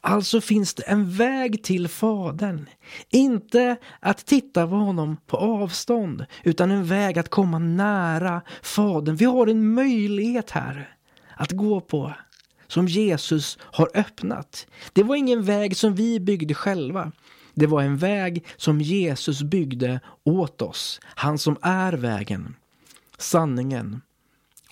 Alltså 0.00 0.40
finns 0.40 0.74
det 0.74 0.82
en 0.82 1.10
väg 1.10 1.64
till 1.64 1.88
Fadern. 1.88 2.66
Inte 3.10 3.76
att 4.00 4.26
titta 4.26 4.66
på 4.66 4.74
honom 4.74 5.16
på 5.26 5.36
avstånd, 5.36 6.26
utan 6.44 6.70
en 6.70 6.84
väg 6.84 7.18
att 7.18 7.28
komma 7.28 7.58
nära 7.58 8.42
Fadern. 8.62 9.16
Vi 9.16 9.24
har 9.24 9.46
en 9.46 9.74
möjlighet 9.74 10.50
här 10.50 10.96
att 11.36 11.52
gå 11.52 11.80
på 11.80 12.14
som 12.68 12.88
Jesus 12.88 13.58
har 13.60 13.90
öppnat. 13.94 14.66
Det 14.92 15.02
var 15.02 15.16
ingen 15.16 15.42
väg 15.42 15.76
som 15.76 15.94
vi 15.94 16.20
byggde 16.20 16.54
själva. 16.54 17.12
Det 17.54 17.66
var 17.66 17.82
en 17.82 17.96
väg 17.96 18.44
som 18.56 18.80
Jesus 18.80 19.42
byggde 19.42 20.00
åt 20.24 20.62
oss. 20.62 21.00
Han 21.04 21.38
som 21.38 21.56
är 21.62 21.92
vägen, 21.92 22.54
sanningen 23.18 24.00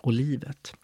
och 0.01 0.13
livet. 0.13 0.75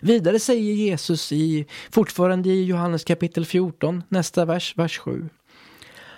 Vidare 0.00 0.38
säger 0.38 0.74
Jesus 0.74 1.32
i, 1.32 1.66
fortfarande 1.90 2.48
i 2.48 2.64
Johannes 2.64 3.04
kapitel 3.04 3.46
14, 3.46 4.02
nästa 4.08 4.44
vers, 4.44 4.74
vers 4.76 4.98
7. 4.98 5.28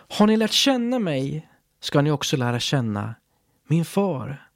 Har 0.09 0.27
ni 0.27 0.37
lärt 0.37 0.53
känna 0.53 0.99
mig 0.99 1.49
ska 1.81 2.01
ni 2.01 2.11
också 2.11 2.37
lära 2.37 2.61
känna 2.61 3.15
min 3.67 3.85
far. 3.85 4.49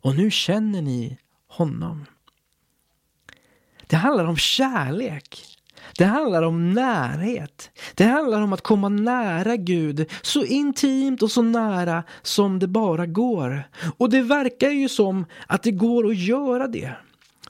Och 0.00 0.16
nu 0.16 0.30
känner 0.30 0.82
ni 0.82 1.18
honom. 1.48 2.06
Det 3.88 3.96
handlar 3.96 4.24
om 4.24 4.36
kärlek. 4.36 5.44
Det 5.98 6.04
handlar 6.04 6.42
om 6.42 6.72
närhet. 6.72 7.70
Det 7.94 8.04
handlar 8.04 8.40
om 8.40 8.52
att 8.52 8.60
komma 8.60 8.88
nära 8.88 9.56
Gud 9.56 10.10
så 10.22 10.44
intimt 10.44 11.22
och 11.22 11.30
så 11.30 11.42
nära 11.42 12.02
som 12.22 12.58
det 12.58 12.66
bara 12.66 13.06
går. 13.06 13.68
Och 13.96 14.10
det 14.10 14.22
verkar 14.22 14.70
ju 14.70 14.88
som 14.88 15.26
att 15.46 15.62
det 15.62 15.70
går 15.70 16.10
att 16.10 16.18
göra 16.18 16.66
det. 16.66 16.92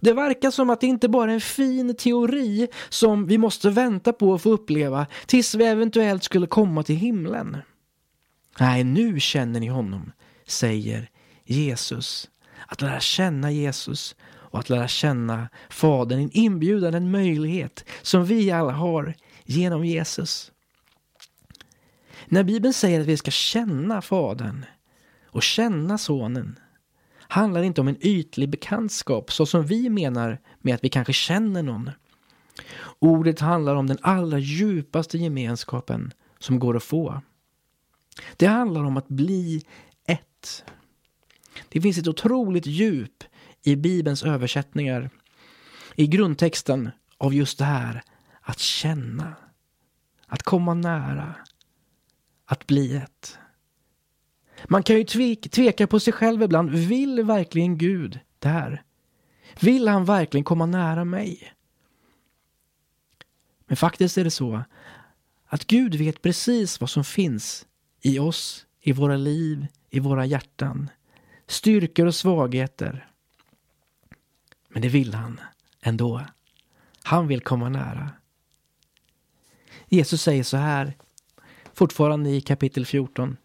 Det 0.01 0.13
verkar 0.13 0.51
som 0.51 0.71
att 0.71 0.81
det 0.81 0.87
inte 0.87 1.09
bara 1.09 1.31
är 1.31 1.35
en 1.35 1.41
fin 1.41 1.97
teori 1.97 2.69
som 2.89 3.27
vi 3.27 3.39
måste 3.39 3.71
vänta 3.71 4.13
på 4.13 4.35
att 4.35 4.43
få 4.43 4.51
uppleva 4.51 5.07
tills 5.27 5.55
vi 5.55 5.65
eventuellt 5.65 6.25
skulle 6.25 6.47
komma 6.47 6.83
till 6.83 6.97
himlen. 6.97 7.57
Nej, 8.61 8.85
nu 8.85 9.21
känner 9.21 9.61
ni 9.61 9.67
honom, 9.67 10.13
säger 10.47 11.11
Jesus. 11.45 12.29
Att 12.67 12.83
lära 12.83 13.01
känna 13.01 13.51
Jesus 13.51 14.17
och 14.59 14.61
att 14.61 14.71
lära 14.71 14.89
känna 14.89 15.49
Fadern, 15.69 16.21
en 16.21 16.31
inbjudan, 16.33 16.95
en 16.95 17.11
möjlighet 17.11 17.85
som 18.03 18.25
vi 18.25 18.51
alla 18.51 18.73
har 18.73 19.15
genom 19.45 19.85
Jesus. 19.85 20.53
När 22.27 22.45
Bibeln 22.45 22.75
säger 22.75 23.01
att 23.01 23.07
vi 23.07 23.17
ska 23.17 23.31
känna 23.31 24.03
Fadern 24.03 24.65
och 25.27 25.43
känna 25.43 25.99
Sonen 25.99 26.59
handlar 27.19 27.61
det 27.61 27.67
inte 27.67 27.81
om 27.81 27.89
en 27.89 28.07
ytlig 28.07 28.49
bekantskap 28.49 29.33
så 29.33 29.47
som 29.47 29.67
vi 29.67 29.91
menar 29.91 30.39
med 30.61 30.75
att 30.75 30.85
vi 30.85 30.89
kanske 30.89 31.13
känner 31.13 31.63
någon. 31.63 31.91
Ordet 32.99 33.41
handlar 33.41 33.75
om 33.75 33.87
den 33.87 33.99
allra 34.03 34.39
djupaste 34.39 35.19
gemenskapen 35.19 36.13
som 36.39 36.59
går 36.59 36.77
att 36.77 36.83
få. 36.83 37.21
Det 38.37 38.47
handlar 38.47 38.85
om 38.85 38.97
att 38.97 39.09
bli 39.09 39.65
ett. 40.07 40.65
Det 41.69 41.81
finns 41.81 41.99
ett 41.99 42.09
otroligt 42.09 42.67
djup 42.67 43.25
i 43.63 43.77
Bibelns 43.77 44.23
översättningar, 44.23 45.11
i 45.95 46.07
grundtexten 46.07 46.91
av 47.19 47.35
just 47.35 47.59
det 47.59 47.65
här 47.65 48.03
att 48.41 48.59
känna, 48.59 49.35
att 50.27 50.43
komma 50.43 50.75
nära, 50.75 51.35
att 52.45 52.67
bli 52.67 52.97
ett. 52.97 53.39
Man 54.65 54.83
kan 54.83 54.97
ju 54.97 55.05
tveka 55.37 55.87
på 55.87 56.01
sig 56.01 56.13
själv 56.13 56.43
ibland. 56.43 56.71
Vill 56.71 57.23
verkligen 57.23 57.79
Gud 57.79 58.21
det 58.39 58.49
här? 58.49 58.83
Vill 59.61 59.89
han 59.89 60.05
verkligen 60.05 60.45
komma 60.45 60.67
nära 60.67 61.05
mig? 61.05 61.53
Men 63.67 63.77
faktiskt 63.77 64.19
är 64.19 64.25
det 64.25 64.31
så 64.31 64.65
att 65.47 65.67
Gud 65.67 65.95
vet 65.95 66.23
precis 66.23 66.81
vad 66.81 66.91
som 66.91 67.05
finns 67.05 67.67
i 68.01 68.19
oss, 68.19 68.67
i 68.81 68.93
våra 68.93 69.17
liv, 69.17 69.67
i 69.91 70.01
våra 70.01 70.27
hjärtan. 70.27 70.91
Styrkor 71.47 72.07
och 72.07 72.15
svagheter. 72.15 73.08
Men 74.69 74.83
det 74.83 74.89
vill 74.89 75.15
han 75.15 75.41
ändå. 75.81 76.27
Han 77.03 77.29
vill 77.29 77.41
komma 77.41 77.69
nära. 77.69 78.11
Jesus 79.89 80.23
säger 80.23 80.43
så 80.43 80.57
här, 80.57 80.95
fortfarande 81.73 82.31
i 82.31 82.41
kapitel 82.41 82.87
14. 82.87 83.37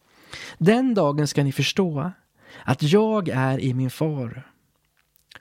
Den 0.58 0.94
dagen 0.94 1.28
ska 1.28 1.44
ni 1.44 1.52
förstå 1.52 2.12
att 2.64 2.84
jag 2.84 3.30
är 3.30 3.60
i 3.60 3.74
min 3.74 3.90
far 3.90 4.52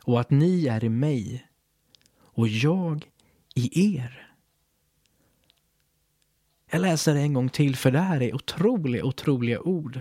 och 0.03 0.21
att 0.21 0.31
ni 0.31 0.67
är 0.67 0.85
i 0.85 0.89
mig 0.89 1.47
och 2.21 2.49
jag 2.49 3.11
i 3.55 3.97
er. 3.97 4.29
Jag 6.71 6.81
läser 6.81 7.15
det 7.15 7.21
en 7.21 7.33
gång 7.33 7.49
till 7.49 7.77
för 7.77 7.91
det 7.91 8.01
här 8.01 8.23
är 8.23 8.35
otroliga, 8.35 9.05
otroliga 9.05 9.61
ord. 9.61 10.01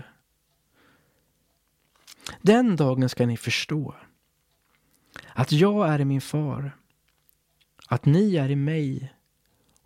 Den 2.40 2.76
dagen 2.76 3.08
ska 3.08 3.26
ni 3.26 3.36
förstå 3.36 3.94
att 5.34 5.52
jag 5.52 5.88
är 5.88 6.00
i 6.00 6.04
min 6.04 6.20
far, 6.20 6.76
att 7.86 8.04
ni 8.04 8.36
är 8.36 8.50
i 8.50 8.56
mig 8.56 9.12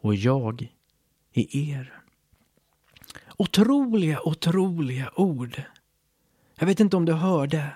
och 0.01 0.15
jag 0.15 0.73
i 1.33 1.71
er. 1.71 2.03
Otroliga, 3.37 4.21
otroliga 4.23 5.11
ord. 5.17 5.63
Jag 6.59 6.67
vet 6.67 6.81
inte 6.81 6.97
om 6.97 7.05
du 7.05 7.13
hörde. 7.13 7.71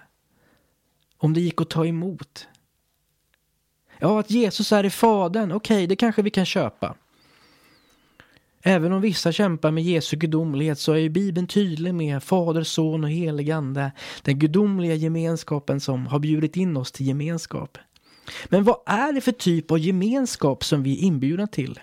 Om 1.17 1.35
det 1.35 1.41
gick 1.41 1.61
att 1.61 1.71
ta 1.71 1.87
emot. 1.87 2.49
Ja, 3.99 4.21
att 4.21 4.31
Jesus 4.31 4.73
är 4.73 4.85
i 4.85 4.91
Fadern, 4.91 5.53
okej, 5.53 5.77
okay, 5.77 5.87
det 5.87 5.97
kanske 5.97 6.23
vi 6.23 6.31
kan 6.31 6.47
köpa. 6.47 6.95
Även 8.63 8.93
om 8.93 9.01
vissa 9.01 9.33
kämpar 9.33 9.71
med 9.71 9.85
Jesu 9.85 10.17
gudomlighet 10.17 10.79
så 10.79 10.93
är 10.93 10.97
ju 10.97 11.09
Bibeln 11.09 11.47
tydlig 11.47 11.95
med 11.95 12.23
Fader, 12.23 12.63
Son 12.63 13.05
och 13.05 13.11
helig 13.11 13.51
Ande. 13.51 13.93
Den 14.23 14.39
gudomliga 14.39 14.95
gemenskapen 14.95 15.81
som 15.81 16.07
har 16.07 16.19
bjudit 16.19 16.57
in 16.57 16.77
oss 16.77 16.93
till 16.93 17.07
gemenskap. 17.07 17.79
Men 18.49 18.65
vad 18.65 18.77
är 18.87 19.13
det 19.13 19.21
för 19.21 19.33
typ 19.33 19.71
av 19.71 19.79
gemenskap 19.79 20.65
som 20.65 20.83
vi 20.83 20.99
är 20.99 21.03
inbjudna 21.03 21.47
till? 21.47 21.81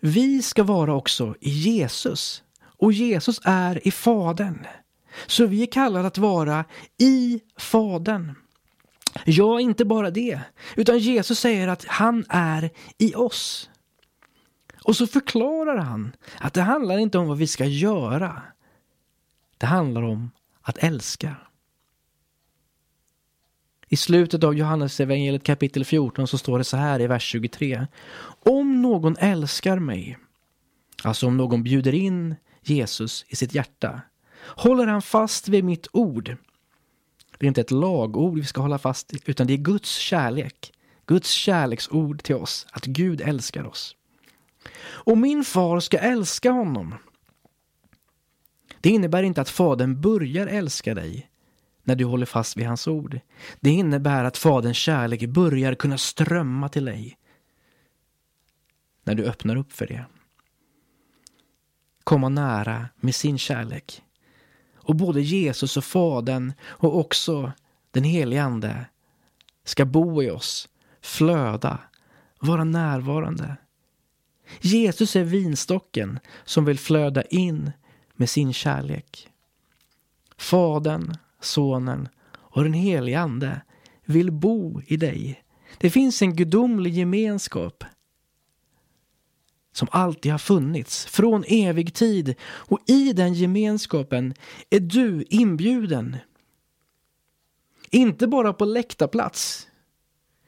Vi 0.00 0.42
ska 0.42 0.62
vara 0.62 0.94
också 0.94 1.34
i 1.40 1.50
Jesus 1.50 2.42
och 2.78 2.92
Jesus 2.92 3.40
är 3.44 3.88
i 3.88 3.90
Fadern. 3.90 4.66
Så 5.26 5.46
vi 5.46 5.62
är 5.62 5.66
kallade 5.66 6.06
att 6.06 6.18
vara 6.18 6.64
i 6.98 7.40
Fadern. 7.56 8.34
Ja, 9.24 9.60
inte 9.60 9.84
bara 9.84 10.10
det, 10.10 10.40
utan 10.76 10.98
Jesus 10.98 11.38
säger 11.38 11.68
att 11.68 11.84
han 11.84 12.24
är 12.28 12.70
i 12.98 13.14
oss. 13.14 13.70
Och 14.84 14.96
så 14.96 15.06
förklarar 15.06 15.76
han 15.76 16.16
att 16.38 16.54
det 16.54 16.62
handlar 16.62 16.98
inte 16.98 17.18
om 17.18 17.28
vad 17.28 17.38
vi 17.38 17.46
ska 17.46 17.64
göra. 17.64 18.42
Det 19.58 19.66
handlar 19.66 20.02
om 20.02 20.30
att 20.62 20.78
älska. 20.78 21.36
I 23.88 23.96
slutet 23.96 24.44
av 24.44 24.54
Johannes 24.54 25.00
evangeliet 25.00 25.44
kapitel 25.44 25.84
14 25.84 26.26
så 26.26 26.38
står 26.38 26.58
det 26.58 26.64
så 26.64 26.76
här 26.76 27.00
i 27.00 27.06
vers 27.06 27.22
23. 27.22 27.86
Om 28.44 28.82
någon 28.82 29.16
älskar 29.16 29.78
mig, 29.78 30.18
alltså 31.02 31.26
om 31.26 31.36
någon 31.36 31.62
bjuder 31.62 31.94
in 31.94 32.34
Jesus 32.62 33.24
i 33.28 33.36
sitt 33.36 33.54
hjärta, 33.54 34.00
håller 34.46 34.86
han 34.86 35.02
fast 35.02 35.48
vid 35.48 35.64
mitt 35.64 35.88
ord. 35.92 36.36
Det 37.38 37.46
är 37.46 37.48
inte 37.48 37.60
ett 37.60 37.70
lagord 37.70 38.34
vi 38.34 38.44
ska 38.44 38.60
hålla 38.60 38.78
fast 38.78 39.14
i, 39.14 39.18
utan 39.24 39.46
det 39.46 39.52
är 39.52 39.58
Guds 39.58 39.96
kärlek. 39.96 40.72
Guds 41.06 41.30
kärleksord 41.30 42.22
till 42.22 42.34
oss, 42.34 42.66
att 42.72 42.84
Gud 42.84 43.20
älskar 43.20 43.64
oss. 43.64 43.96
Och 44.80 45.18
min 45.18 45.44
far 45.44 45.80
ska 45.80 45.98
älska 45.98 46.50
honom. 46.50 46.94
Det 48.80 48.90
innebär 48.90 49.22
inte 49.22 49.40
att 49.40 49.48
fadern 49.48 50.00
börjar 50.00 50.46
älska 50.46 50.94
dig 50.94 51.30
när 51.82 51.94
du 51.96 52.04
håller 52.04 52.26
fast 52.26 52.56
vid 52.56 52.66
hans 52.66 52.88
ord. 52.88 53.20
Det 53.60 53.70
innebär 53.70 54.24
att 54.24 54.36
faderns 54.36 54.76
kärlek 54.76 55.28
börjar 55.28 55.74
kunna 55.74 55.98
strömma 55.98 56.68
till 56.68 56.84
dig 56.84 57.18
när 59.04 59.14
du 59.14 59.24
öppnar 59.24 59.56
upp 59.56 59.72
för 59.72 59.86
det. 59.86 60.04
Komma 62.04 62.28
nära 62.28 62.88
med 62.96 63.14
sin 63.14 63.38
kärlek. 63.38 64.02
Och 64.76 64.96
både 64.96 65.20
Jesus 65.20 65.76
och 65.76 65.84
Fadern 65.84 66.52
och 66.62 66.98
också 66.98 67.52
den 67.90 68.04
helige 68.04 68.42
Ande 68.42 68.86
ska 69.64 69.84
bo 69.84 70.22
i 70.22 70.30
oss, 70.30 70.68
flöda, 71.00 71.78
vara 72.40 72.64
närvarande. 72.64 73.56
Jesus 74.60 75.16
är 75.16 75.24
vinstocken 75.24 76.18
som 76.44 76.64
vill 76.64 76.78
flöda 76.78 77.22
in 77.22 77.72
med 78.14 78.30
sin 78.30 78.52
kärlek. 78.52 79.28
Fadern, 80.36 81.16
Sonen 81.40 82.08
och 82.34 82.62
den 82.62 82.72
helige 82.72 83.20
Ande 83.20 83.60
vill 84.04 84.30
bo 84.30 84.82
i 84.86 84.96
dig. 84.96 85.44
Det 85.78 85.90
finns 85.90 86.22
en 86.22 86.36
gudomlig 86.36 86.94
gemenskap 86.94 87.84
som 89.72 89.88
alltid 89.90 90.32
har 90.32 90.38
funnits 90.38 91.06
från 91.06 91.44
evig 91.48 91.94
tid 91.94 92.34
och 92.44 92.78
i 92.86 93.12
den 93.12 93.34
gemenskapen 93.34 94.34
är 94.70 94.80
du 94.80 95.24
inbjuden. 95.28 96.16
Inte 97.90 98.26
bara 98.26 98.52
på 98.52 98.64
läktarplats. 98.64 99.68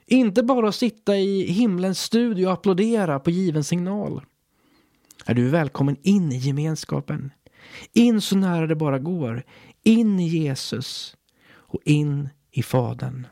Inte 0.06 0.42
bara 0.42 0.72
sitta 0.72 1.16
i 1.16 1.52
himlens 1.52 2.00
studio 2.02 2.46
och 2.46 2.52
applådera 2.52 3.20
på 3.20 3.30
given 3.30 3.64
signal. 3.64 4.22
Är 5.26 5.34
du 5.34 5.48
välkommen 5.48 5.96
in 6.02 6.32
i 6.32 6.36
gemenskapen. 6.36 7.30
In 7.92 8.20
så 8.20 8.36
nära 8.36 8.66
det 8.66 8.76
bara 8.76 8.98
går. 8.98 9.42
In 9.82 10.20
i 10.20 10.28
Jesus 10.28 11.16
och 11.50 11.80
in 11.84 12.28
i 12.50 12.62
Fadern. 12.62 13.26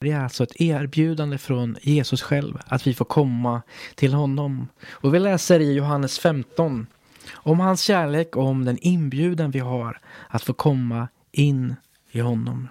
Det 0.00 0.10
är 0.10 0.20
alltså 0.20 0.44
ett 0.44 0.60
erbjudande 0.60 1.38
från 1.38 1.76
Jesus 1.82 2.22
själv 2.22 2.58
att 2.66 2.86
vi 2.86 2.94
får 2.94 3.04
komma 3.04 3.62
till 3.94 4.14
honom. 4.14 4.68
Och 4.90 5.14
vi 5.14 5.18
läser 5.18 5.60
i 5.60 5.72
Johannes 5.72 6.18
15 6.18 6.86
om 7.32 7.60
hans 7.60 7.82
kärlek 7.82 8.36
och 8.36 8.44
om 8.44 8.64
den 8.64 8.78
inbjudan 8.80 9.50
vi 9.50 9.58
har 9.58 10.00
att 10.28 10.42
få 10.42 10.52
komma 10.52 11.08
in 11.32 11.74
i 12.10 12.20
honom. 12.20 12.68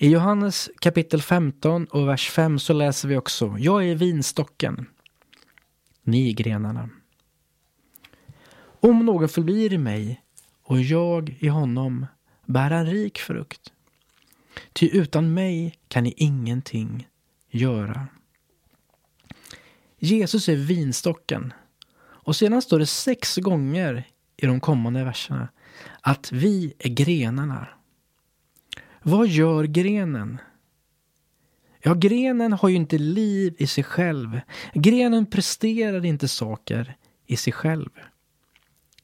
I 0.00 0.08
Johannes 0.08 0.70
kapitel 0.80 1.22
15 1.22 1.84
och 1.84 2.08
vers 2.08 2.30
5 2.30 2.58
så 2.58 2.72
läser 2.72 3.08
vi 3.08 3.16
också 3.16 3.56
Jag 3.58 3.88
är 3.88 3.94
vinstocken, 3.94 4.86
ni 6.02 6.28
är 6.28 6.32
grenarna. 6.32 6.90
Om 8.80 9.06
någon 9.06 9.28
förblir 9.28 9.72
i 9.72 9.78
mig 9.78 10.22
och 10.62 10.80
jag 10.80 11.36
i 11.40 11.48
honom 11.48 12.06
bär 12.44 12.70
han 12.70 12.86
rik 12.86 13.18
frukt. 13.18 13.72
Ty 14.72 14.88
utan 14.88 15.34
mig 15.34 15.78
kan 15.88 16.04
ni 16.04 16.14
ingenting 16.16 17.08
göra. 17.50 18.08
Jesus 19.98 20.48
är 20.48 20.56
vinstocken. 20.56 21.52
Och 22.00 22.36
sedan 22.36 22.62
står 22.62 22.78
det 22.78 22.86
sex 22.86 23.36
gånger 23.36 24.04
i 24.36 24.46
de 24.46 24.60
kommande 24.60 25.04
verserna 25.04 25.48
att 26.00 26.32
vi 26.32 26.74
är 26.78 26.88
grenarna. 26.88 27.77
Vad 29.08 29.28
gör 29.28 29.64
grenen? 29.64 30.38
Ja, 31.82 31.94
grenen 31.94 32.52
har 32.52 32.68
ju 32.68 32.76
inte 32.76 32.98
liv 32.98 33.54
i 33.58 33.66
sig 33.66 33.84
själv. 33.84 34.40
Grenen 34.74 35.26
presterar 35.26 36.04
inte 36.04 36.28
saker 36.28 36.96
i 37.26 37.36
sig 37.36 37.52
själv. 37.52 37.88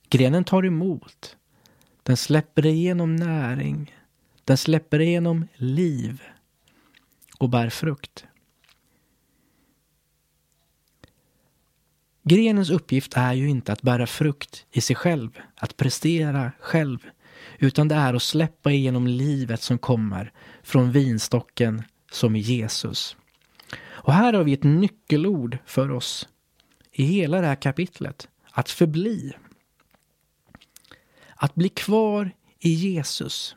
Grenen 0.08 0.44
tar 0.44 0.66
emot. 0.66 1.36
Den 2.02 2.16
släpper 2.16 2.66
igenom 2.66 3.16
näring. 3.16 3.94
Den 4.44 4.56
släpper 4.56 5.00
igenom 5.00 5.46
liv 5.54 6.22
och 7.38 7.48
bär 7.48 7.70
frukt. 7.70 8.24
Grenens 12.22 12.70
uppgift 12.70 13.16
är 13.16 13.32
ju 13.32 13.48
inte 13.48 13.72
att 13.72 13.82
bära 13.82 14.06
frukt 14.06 14.66
i 14.70 14.80
sig 14.80 14.96
själv, 14.96 15.40
att 15.54 15.76
prestera 15.76 16.52
själv, 16.60 16.98
utan 17.58 17.88
det 17.88 17.94
är 17.94 18.14
att 18.14 18.22
släppa 18.22 18.72
igenom 18.72 19.06
livet 19.06 19.62
som 19.62 19.78
kommer 19.78 20.32
från 20.62 20.92
vinstocken 20.92 21.82
som 22.12 22.36
är 22.36 22.40
Jesus. 22.40 23.16
Och 23.82 24.12
här 24.12 24.32
har 24.32 24.44
vi 24.44 24.52
ett 24.52 24.62
nyckelord 24.62 25.58
för 25.66 25.90
oss 25.90 26.28
i 26.92 27.04
hela 27.04 27.40
det 27.40 27.46
här 27.46 27.54
kapitlet, 27.54 28.28
att 28.50 28.70
förbli. 28.70 29.32
Att 31.36 31.54
bli 31.54 31.68
kvar 31.68 32.30
i 32.58 32.70
Jesus. 32.70 33.56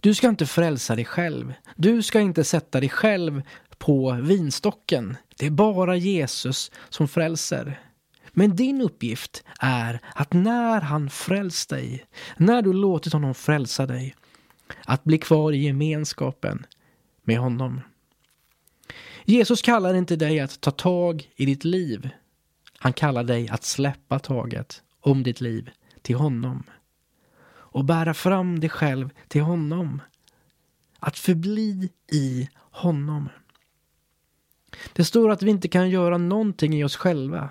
Du 0.00 0.14
ska 0.14 0.28
inte 0.28 0.46
frälsa 0.46 0.96
dig 0.96 1.04
själv. 1.04 1.54
Du 1.76 2.02
ska 2.02 2.20
inte 2.20 2.44
sätta 2.44 2.80
dig 2.80 2.88
själv 2.88 3.42
på 3.78 4.12
vinstocken. 4.12 5.16
Det 5.38 5.46
är 5.46 5.50
bara 5.50 5.96
Jesus 5.96 6.70
som 6.88 7.08
frälser. 7.08 7.80
Men 8.36 8.56
din 8.56 8.80
uppgift 8.80 9.44
är 9.60 10.00
att 10.14 10.32
när 10.32 10.80
han 10.80 11.10
frälst 11.10 11.68
dig, 11.68 12.06
när 12.36 12.62
du 12.62 12.72
låtit 12.72 13.12
honom 13.12 13.34
frälsa 13.34 13.86
dig, 13.86 14.14
att 14.84 15.04
bli 15.04 15.18
kvar 15.18 15.52
i 15.52 15.64
gemenskapen 15.64 16.66
med 17.22 17.38
honom. 17.38 17.80
Jesus 19.24 19.62
kallar 19.62 19.94
inte 19.94 20.16
dig 20.16 20.40
att 20.40 20.60
ta 20.60 20.70
tag 20.70 21.30
i 21.36 21.46
ditt 21.46 21.64
liv. 21.64 22.10
Han 22.78 22.92
kallar 22.92 23.24
dig 23.24 23.48
att 23.48 23.64
släppa 23.64 24.18
taget 24.18 24.82
om 25.00 25.22
ditt 25.22 25.40
liv 25.40 25.70
till 26.02 26.16
honom 26.16 26.62
och 27.74 27.84
bära 27.84 28.14
fram 28.14 28.60
dig 28.60 28.70
själv 28.70 29.10
till 29.28 29.42
honom. 29.42 30.02
Att 30.98 31.18
förbli 31.18 31.88
i 32.12 32.48
honom. 32.56 33.28
Det 34.92 35.04
står 35.04 35.30
att 35.30 35.42
vi 35.42 35.50
inte 35.50 35.68
kan 35.68 35.90
göra 35.90 36.18
någonting 36.18 36.74
i 36.74 36.84
oss 36.84 36.96
själva. 36.96 37.50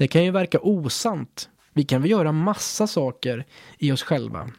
Det 0.00 0.08
kan 0.08 0.24
ju 0.24 0.30
verka 0.30 0.58
osant. 0.62 1.50
Vi 1.72 1.84
kan 1.84 2.02
väl 2.02 2.10
göra 2.10 2.32
massa 2.32 2.86
saker 2.86 3.46
i 3.78 3.92
oss 3.92 4.02
själva. 4.02 4.50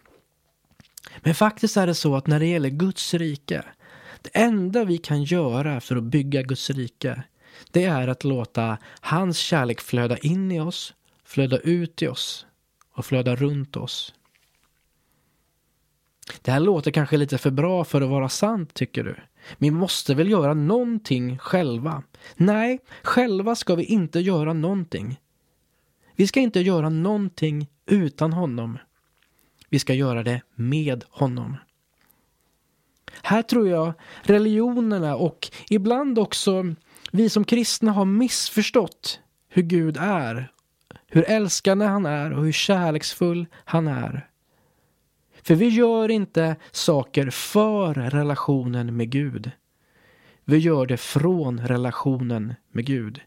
Men 1.20 1.36
faktiskt 1.36 1.78
är 1.78 1.88
det 1.88 1.96
så 1.96 2.16
att 2.16 2.28
när 2.28 2.40
det 2.40 2.46
gäller 2.46 2.70
Guds 2.70 3.14
rike, 3.14 3.66
det 4.22 4.30
enda 4.34 4.86
vi 4.86 4.98
kan 4.98 5.24
göra 5.24 5.82
för 5.82 5.96
att 5.96 6.04
bygga 6.04 6.42
Guds 6.42 6.70
rike, 6.70 7.24
det 7.72 7.84
är 7.84 8.08
att 8.08 8.24
låta 8.24 8.78
hans 9.00 9.38
kärlek 9.38 9.82
flöda 9.82 10.18
in 10.18 10.52
i 10.52 10.60
oss, 10.60 10.94
flöda 11.26 11.58
ut 11.58 12.02
i 12.02 12.08
oss 12.08 12.46
och 12.94 13.06
flöda 13.06 13.36
runt 13.36 13.78
oss. 13.78 14.14
Det 16.42 16.52
här 16.52 16.60
låter 16.60 16.92
kanske 16.92 17.18
lite 17.18 17.38
för 17.38 17.52
bra 17.52 17.84
för 17.84 18.02
att 18.02 18.10
vara 18.10 18.30
sant, 18.30 18.74
tycker 18.74 19.04
du. 19.04 19.16
Vi 19.58 19.72
måste 19.72 20.16
väl 20.16 20.30
göra 20.30 20.54
någonting 20.54 21.38
själva? 21.38 22.04
Nej, 22.36 22.80
själva 23.04 23.56
ska 23.56 23.76
vi 23.76 23.84
inte 23.84 24.20
göra 24.20 24.54
någonting. 24.54 25.18
Vi 26.22 26.28
ska 26.28 26.40
inte 26.40 26.60
göra 26.60 26.90
någonting 26.90 27.68
utan 27.86 28.34
honom. 28.34 28.78
Vi 29.70 29.80
ska 29.80 29.94
göra 29.94 30.24
det 30.24 30.42
med 30.56 31.04
honom. 31.10 31.58
Här 33.22 33.42
tror 33.42 33.68
jag 33.68 33.94
religionerna 34.22 35.16
och 35.16 35.52
ibland 35.70 36.20
också 36.20 36.76
vi 37.12 37.30
som 37.30 37.44
kristna 37.44 37.92
har 37.92 38.06
missförstått 38.06 39.20
hur 39.50 39.62
Gud 39.62 39.98
är, 40.00 40.52
hur 41.08 41.30
älskande 41.30 41.86
han 41.86 42.06
är 42.06 42.34
och 42.34 42.44
hur 42.44 42.52
kärleksfull 42.52 43.46
han 43.54 43.88
är. 43.88 44.28
För 45.44 45.56
vi 45.56 45.68
gör 45.68 46.12
inte 46.12 46.56
saker 46.72 47.30
för 47.30 47.94
relationen 47.94 48.98
med 48.98 49.10
Gud. 49.10 49.52
Vi 50.46 50.58
gör 50.58 50.86
det 50.86 50.98
från 50.98 51.68
relationen 51.68 52.54
med 52.72 52.86
Gud. 52.86 53.22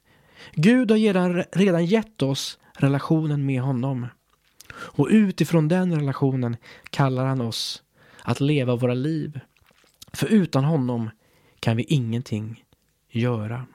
Gud 0.55 0.91
har 0.91 1.57
redan, 1.59 1.87
gett 1.87 2.23
oss 2.23 2.59
relationen 2.79 3.47
med 3.47 3.63
honom. 3.63 4.07
Och 4.75 5.09
utifrån 5.11 5.69
den 5.69 5.95
relationen 5.95 6.57
kallar 6.91 7.27
han 7.27 7.41
oss 7.41 7.83
att 8.23 8.41
leva 8.41 8.77
våra 8.77 8.95
liv. 8.95 9.41
För 10.13 10.27
utan 10.27 10.65
honom 10.65 11.11
kan 11.61 11.77
vi 11.77 11.83
ingenting 11.83 12.65
göra. 13.11 13.67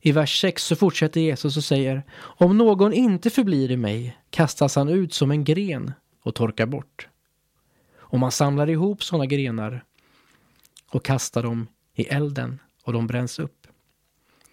I 0.00 0.12
vers 0.12 0.40
6 0.40 0.64
så 0.64 0.76
fortsätter 0.76 1.20
Jesus 1.20 1.56
och 1.56 1.64
säger 1.64 2.02
Om 2.18 2.58
någon 2.58 2.92
inte 2.92 3.30
förblir 3.30 3.70
i 3.70 3.76
mig 3.76 4.18
kastas 4.30 4.76
han 4.76 4.88
ut 4.88 5.14
som 5.14 5.30
en 5.30 5.44
gren 5.44 5.92
och 6.22 6.34
torkar 6.34 6.66
bort. 6.66 7.08
Och 7.96 8.18
man 8.18 8.32
samlar 8.32 8.70
ihop 8.70 9.02
sådana 9.02 9.26
grenar 9.26 9.84
och 10.90 11.04
kastar 11.04 11.42
dem 11.42 11.66
i 11.94 12.04
elden 12.04 12.58
och 12.84 12.92
de 12.92 13.06
bränns 13.06 13.38
upp. 13.38 13.59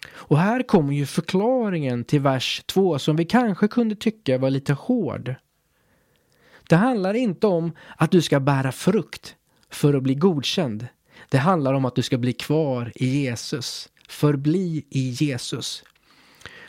Och 0.06 0.38
här 0.38 0.62
kommer 0.62 0.92
ju 0.92 1.06
förklaringen 1.06 2.04
till 2.04 2.20
vers 2.20 2.62
2 2.66 2.98
som 2.98 3.16
vi 3.16 3.24
kanske 3.24 3.68
kunde 3.68 3.96
tycka 3.96 4.38
var 4.38 4.50
lite 4.50 4.72
hård. 4.72 5.34
Det 6.68 6.76
handlar 6.76 7.14
inte 7.14 7.46
om 7.46 7.72
att 7.96 8.10
du 8.10 8.22
ska 8.22 8.40
bära 8.40 8.72
frukt 8.72 9.36
för 9.70 9.94
att 9.94 10.02
bli 10.02 10.14
godkänd. 10.14 10.86
Det 11.28 11.38
handlar 11.38 11.74
om 11.74 11.84
att 11.84 11.94
du 11.94 12.02
ska 12.02 12.18
bli 12.18 12.32
kvar 12.32 12.92
i 12.94 13.06
Jesus. 13.06 13.88
Förbli 14.08 14.84
i 14.90 15.08
Jesus. 15.10 15.84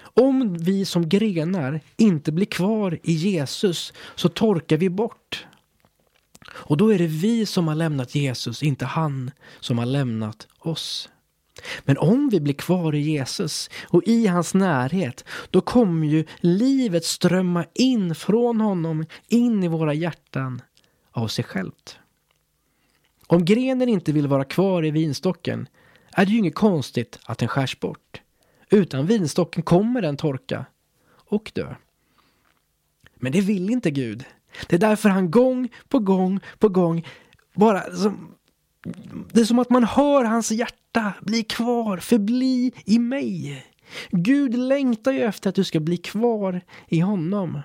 Om 0.02 0.58
vi 0.58 0.86
som 0.86 1.10
grenar 1.10 1.80
inte 1.98 2.32
blir 2.32 2.46
kvar 2.46 3.00
i 3.04 3.14
Jesus 3.14 3.94
så 4.16 4.30
torkar 4.30 4.78
vi 4.78 4.90
bort. 4.90 5.48
Och 6.52 6.78
då 6.78 6.94
är 6.94 6.98
det 6.98 7.08
vi 7.08 7.46
som 7.46 7.68
har 7.68 7.76
lämnat 7.76 8.16
Jesus, 8.16 8.64
inte 8.64 8.86
han 8.86 9.32
som 9.60 9.78
har 9.78 9.86
lämnat 9.86 10.48
oss. 10.60 11.10
Men 11.84 11.98
om 11.98 12.30
vi 12.30 12.40
blir 12.40 12.54
kvar 12.54 12.96
i 12.96 13.00
Jesus 13.00 13.70
och 13.88 14.04
i 14.06 14.28
hans 14.28 14.54
närhet, 14.54 15.26
då 15.50 15.62
kommer 15.62 16.08
ju 16.08 16.26
livet 16.40 17.06
strömma 17.06 17.66
in 17.74 18.16
från 18.16 18.62
honom, 18.62 19.06
in 19.28 19.64
i 19.64 19.68
våra 19.68 19.94
hjärtan 19.94 20.62
av 21.12 21.28
sig 21.28 21.44
självt. 21.44 22.00
Om 23.28 23.46
grenen 23.46 23.90
inte 23.90 24.12
vill 24.12 24.28
vara 24.28 24.44
kvar 24.44 24.86
i 24.86 24.92
vinstocken 24.92 25.68
är 26.12 26.26
det 26.26 26.32
ju 26.32 26.38
inget 26.38 26.56
konstigt 26.56 27.20
att 27.24 27.38
den 27.38 27.48
skärs 27.48 27.80
bort. 27.80 28.22
Utan 28.70 29.06
vinstocken 29.06 29.64
kommer 29.64 30.02
den 30.02 30.18
torka 30.18 30.66
och 31.30 31.52
dö. 31.56 31.76
Men 33.16 33.32
det 33.32 33.42
vill 33.42 33.70
inte 33.70 33.92
Gud. 33.92 34.26
Det 34.68 34.76
är 34.76 34.80
därför 34.80 35.10
han 35.10 35.32
gång 35.32 35.70
på 35.88 36.00
gång 36.00 36.40
på 36.60 36.70
gång 36.70 37.08
bara 37.56 37.96
som, 37.96 38.36
det 39.34 39.42
är 39.42 39.46
som 39.46 39.60
att 39.60 39.70
man 39.70 39.84
hör 39.84 40.24
hans 40.24 40.52
hjärta 40.52 41.14
bli 41.22 41.44
kvar, 41.44 41.98
förbli 41.98 42.72
i 42.86 43.00
mig. 43.00 43.66
Gud 44.12 44.58
längtar 44.58 45.12
ju 45.12 45.20
efter 45.20 45.50
att 45.50 45.56
du 45.56 45.64
ska 45.64 45.80
bli 45.80 45.98
kvar 45.98 46.62
i 46.88 47.00
honom. 47.00 47.62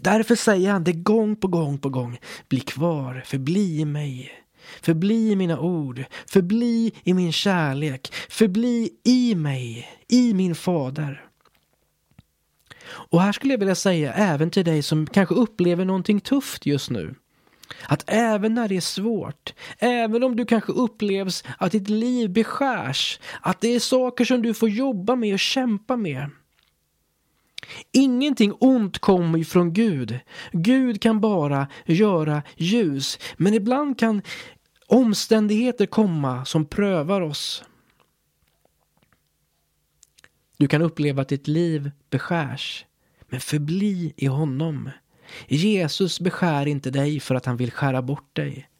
Därför 0.00 0.34
säger 0.34 0.70
han 0.70 0.84
det 0.84 0.92
gång 0.92 1.36
på 1.36 1.48
gång 1.48 1.78
på 1.78 1.88
gång. 1.88 2.18
Bli 2.48 2.60
kvar, 2.60 3.22
förbli 3.26 3.80
i 3.80 3.84
mig. 3.84 4.32
Förbli 4.82 5.30
i 5.30 5.36
mina 5.36 5.60
ord, 5.60 6.04
förbli 6.26 6.92
i 7.04 7.14
min 7.14 7.32
kärlek, 7.32 8.12
förbli 8.28 8.90
i 9.04 9.34
mig, 9.34 9.88
i 10.08 10.34
min 10.34 10.54
fader. 10.54 11.24
Och 12.86 13.22
här 13.22 13.32
skulle 13.32 13.54
jag 13.54 13.58
vilja 13.58 13.74
säga 13.74 14.12
även 14.12 14.50
till 14.50 14.64
dig 14.64 14.82
som 14.82 15.06
kanske 15.06 15.34
upplever 15.34 15.84
någonting 15.84 16.20
tufft 16.20 16.66
just 16.66 16.90
nu. 16.90 17.14
Att 17.86 18.04
även 18.06 18.54
när 18.54 18.68
det 18.68 18.76
är 18.76 18.80
svårt, 18.80 19.54
även 19.78 20.22
om 20.22 20.36
du 20.36 20.46
kanske 20.46 20.72
upplevs 20.72 21.44
att 21.58 21.72
ditt 21.72 21.88
liv 21.88 22.30
beskärs, 22.30 23.20
att 23.40 23.60
det 23.60 23.68
är 23.68 23.80
saker 23.80 24.24
som 24.24 24.42
du 24.42 24.54
får 24.54 24.68
jobba 24.68 25.16
med 25.16 25.32
och 25.32 25.38
kämpa 25.38 25.96
med. 25.96 26.30
Ingenting 27.92 28.52
ont 28.60 28.98
kommer 28.98 29.38
ifrån 29.38 29.60
från 29.60 29.72
Gud. 29.72 30.20
Gud 30.52 31.02
kan 31.02 31.20
bara 31.20 31.68
göra 31.86 32.42
ljus. 32.56 33.18
Men 33.36 33.54
ibland 33.54 33.98
kan 33.98 34.22
omständigheter 34.86 35.86
komma 35.86 36.44
som 36.44 36.66
prövar 36.66 37.20
oss. 37.20 37.64
Du 40.56 40.68
kan 40.68 40.82
uppleva 40.82 41.22
att 41.22 41.28
ditt 41.28 41.48
liv 41.48 41.90
beskärs. 42.10 42.84
Men 43.28 43.40
förbli 43.40 44.12
i 44.16 44.26
honom. 44.26 44.90
Jesus 45.48 46.20
beskär 46.20 46.66
inte 46.66 46.90
dig 46.90 47.20
för 47.20 47.34
att 47.34 47.46
han 47.46 47.56
vill 47.56 47.72
skära 47.72 48.02
bort 48.02 48.36
dig. 48.36 48.70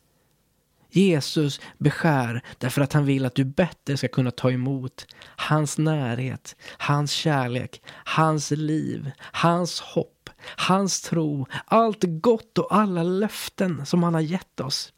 Jesus 0.91 1.61
beskär 1.79 2.43
därför 2.59 2.81
att 2.81 2.93
han 2.93 3.05
vill 3.05 3.25
att 3.27 3.35
du 3.35 3.45
bättre 3.45 3.97
ska 3.97 4.09
kunna 4.09 4.31
ta 4.31 4.51
emot 4.51 5.07
hans 5.37 5.79
närhet, 5.79 6.57
hans 6.79 7.13
kärlek, 7.13 7.83
hans 7.87 8.51
liv, 8.51 9.11
hans 9.21 9.81
hopp, 9.81 10.31
hans 10.57 11.01
tro, 11.03 11.47
allt 11.65 12.05
gott 12.07 12.59
och 12.59 12.75
alla 12.75 13.03
löften 13.03 13.87
som 13.87 14.03
han 14.03 14.15
har 14.15 14.21
gett 14.21 14.61
oss. 14.61 14.93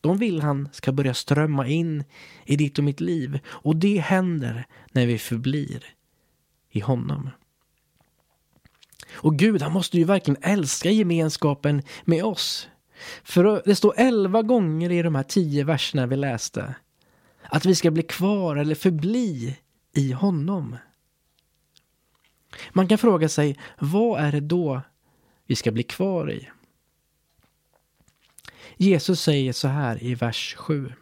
De 0.00 0.18
vill 0.18 0.40
han 0.40 0.68
ska 0.72 0.92
börja 0.92 1.14
strömma 1.14 1.66
in 1.66 2.04
i 2.44 2.56
ditt 2.56 2.78
och 2.78 2.84
mitt 2.84 3.00
liv 3.00 3.38
och 3.46 3.76
det 3.76 3.98
händer 3.98 4.66
när 4.92 5.06
vi 5.06 5.18
förblir 5.18 5.84
i 6.70 6.80
honom. 6.80 7.30
Och 9.14 9.38
Gud, 9.38 9.62
han 9.62 9.72
måste 9.72 9.98
ju 9.98 10.04
verkligen 10.04 10.42
älska 10.42 10.90
gemenskapen 10.90 11.82
med 12.04 12.24
oss. 12.24 12.68
För 13.22 13.62
det 13.64 13.76
står 13.76 13.94
elva 13.96 14.42
gånger 14.42 14.92
i 14.92 15.02
de 15.02 15.14
här 15.14 15.22
tio 15.22 15.64
verserna 15.64 16.06
vi 16.06 16.16
läste 16.16 16.74
att 17.42 17.66
vi 17.66 17.74
ska 17.74 17.90
bli 17.90 18.02
kvar 18.02 18.56
eller 18.56 18.74
förbli 18.74 19.58
i 19.92 20.12
honom. 20.12 20.76
Man 22.72 22.88
kan 22.88 22.98
fråga 22.98 23.28
sig, 23.28 23.58
vad 23.78 24.20
är 24.20 24.32
det 24.32 24.40
då 24.40 24.80
vi 25.46 25.56
ska 25.56 25.72
bli 25.72 25.82
kvar 25.82 26.32
i? 26.32 26.50
Jesus 28.76 29.20
säger 29.20 29.52
så 29.52 29.68
här 29.68 30.04
i 30.04 30.14
vers 30.14 30.54
7. 30.58 30.92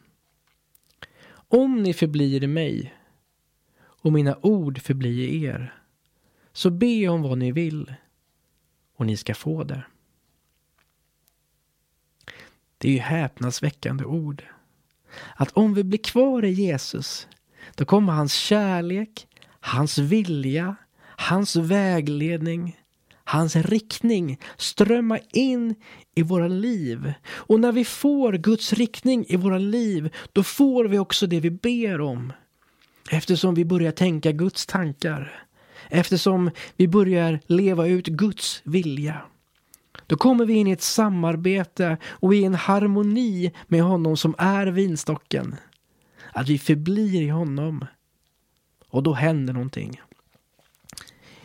Om 1.33 1.83
ni 1.83 1.95
förblir 1.95 2.45
i 2.45 2.47
mig 2.47 2.95
och 3.79 4.13
mina 4.13 4.39
ord 4.43 4.81
förblir 4.81 5.29
i 5.29 5.45
er 5.45 5.75
så 6.53 6.71
be 6.71 7.09
om 7.09 7.23
vad 7.23 7.39
ni 7.39 7.53
vill 7.53 7.95
och 9.03 9.07
ni 9.07 9.17
ska 9.17 9.35
få 9.35 9.65
det. 9.65 9.83
Det 12.79 12.89
är 12.89 12.93
ju 12.93 12.99
häpnadsväckande 12.99 14.05
ord. 14.05 14.45
Att 15.37 15.53
om 15.53 15.75
vi 15.75 15.85
blir 15.85 15.99
kvar 15.99 16.45
i 16.45 16.51
Jesus, 16.51 17.29
då 17.75 17.85
kommer 17.85 18.13
hans 18.13 18.35
kärlek, 18.35 19.27
hans 19.61 19.99
vilja, 19.99 20.77
hans 21.01 21.57
vägledning, 21.57 22.77
hans 23.25 23.57
riktning 23.57 24.41
strömma 24.57 25.19
in 25.33 25.75
i 26.15 26.23
våra 26.23 26.49
liv. 26.49 27.13
Och 27.27 27.61
när 27.61 27.73
vi 27.73 27.85
får 27.85 28.33
Guds 28.33 28.73
riktning 28.73 29.25
i 29.29 29.37
våra 29.37 29.59
liv, 29.59 30.15
då 30.33 30.43
får 30.43 30.85
vi 30.85 30.99
också 30.99 31.27
det 31.27 31.41
vi 31.41 31.51
ber 31.51 32.01
om. 32.01 32.33
Eftersom 33.11 33.55
vi 33.55 33.65
börjar 33.65 33.93
tänka 33.93 34.33
Guds 34.33 34.67
tankar. 34.67 35.47
Eftersom 35.95 36.51
vi 36.77 36.89
börjar 36.89 37.41
leva 37.47 37.87
ut 37.87 38.07
Guds 38.07 38.63
vilja. 38.65 39.23
Då 40.07 40.17
kommer 40.17 40.47
vi 40.47 40.55
in 40.55 40.67
i 40.67 40.71
ett 40.71 40.83
samarbete 40.83 41.97
och 42.05 42.35
i 42.35 42.45
en 42.45 42.55
harmoni 42.55 43.53
med 43.67 43.83
honom 43.83 44.17
som 44.17 44.35
är 44.39 44.67
vinstocken. 44.67 45.57
Att 46.33 46.49
vi 46.49 46.59
förblir 46.59 47.23
i 47.23 47.29
honom. 47.29 47.87
Och 48.89 49.03
då 49.03 49.13
händer 49.13 49.53
någonting. 49.53 50.01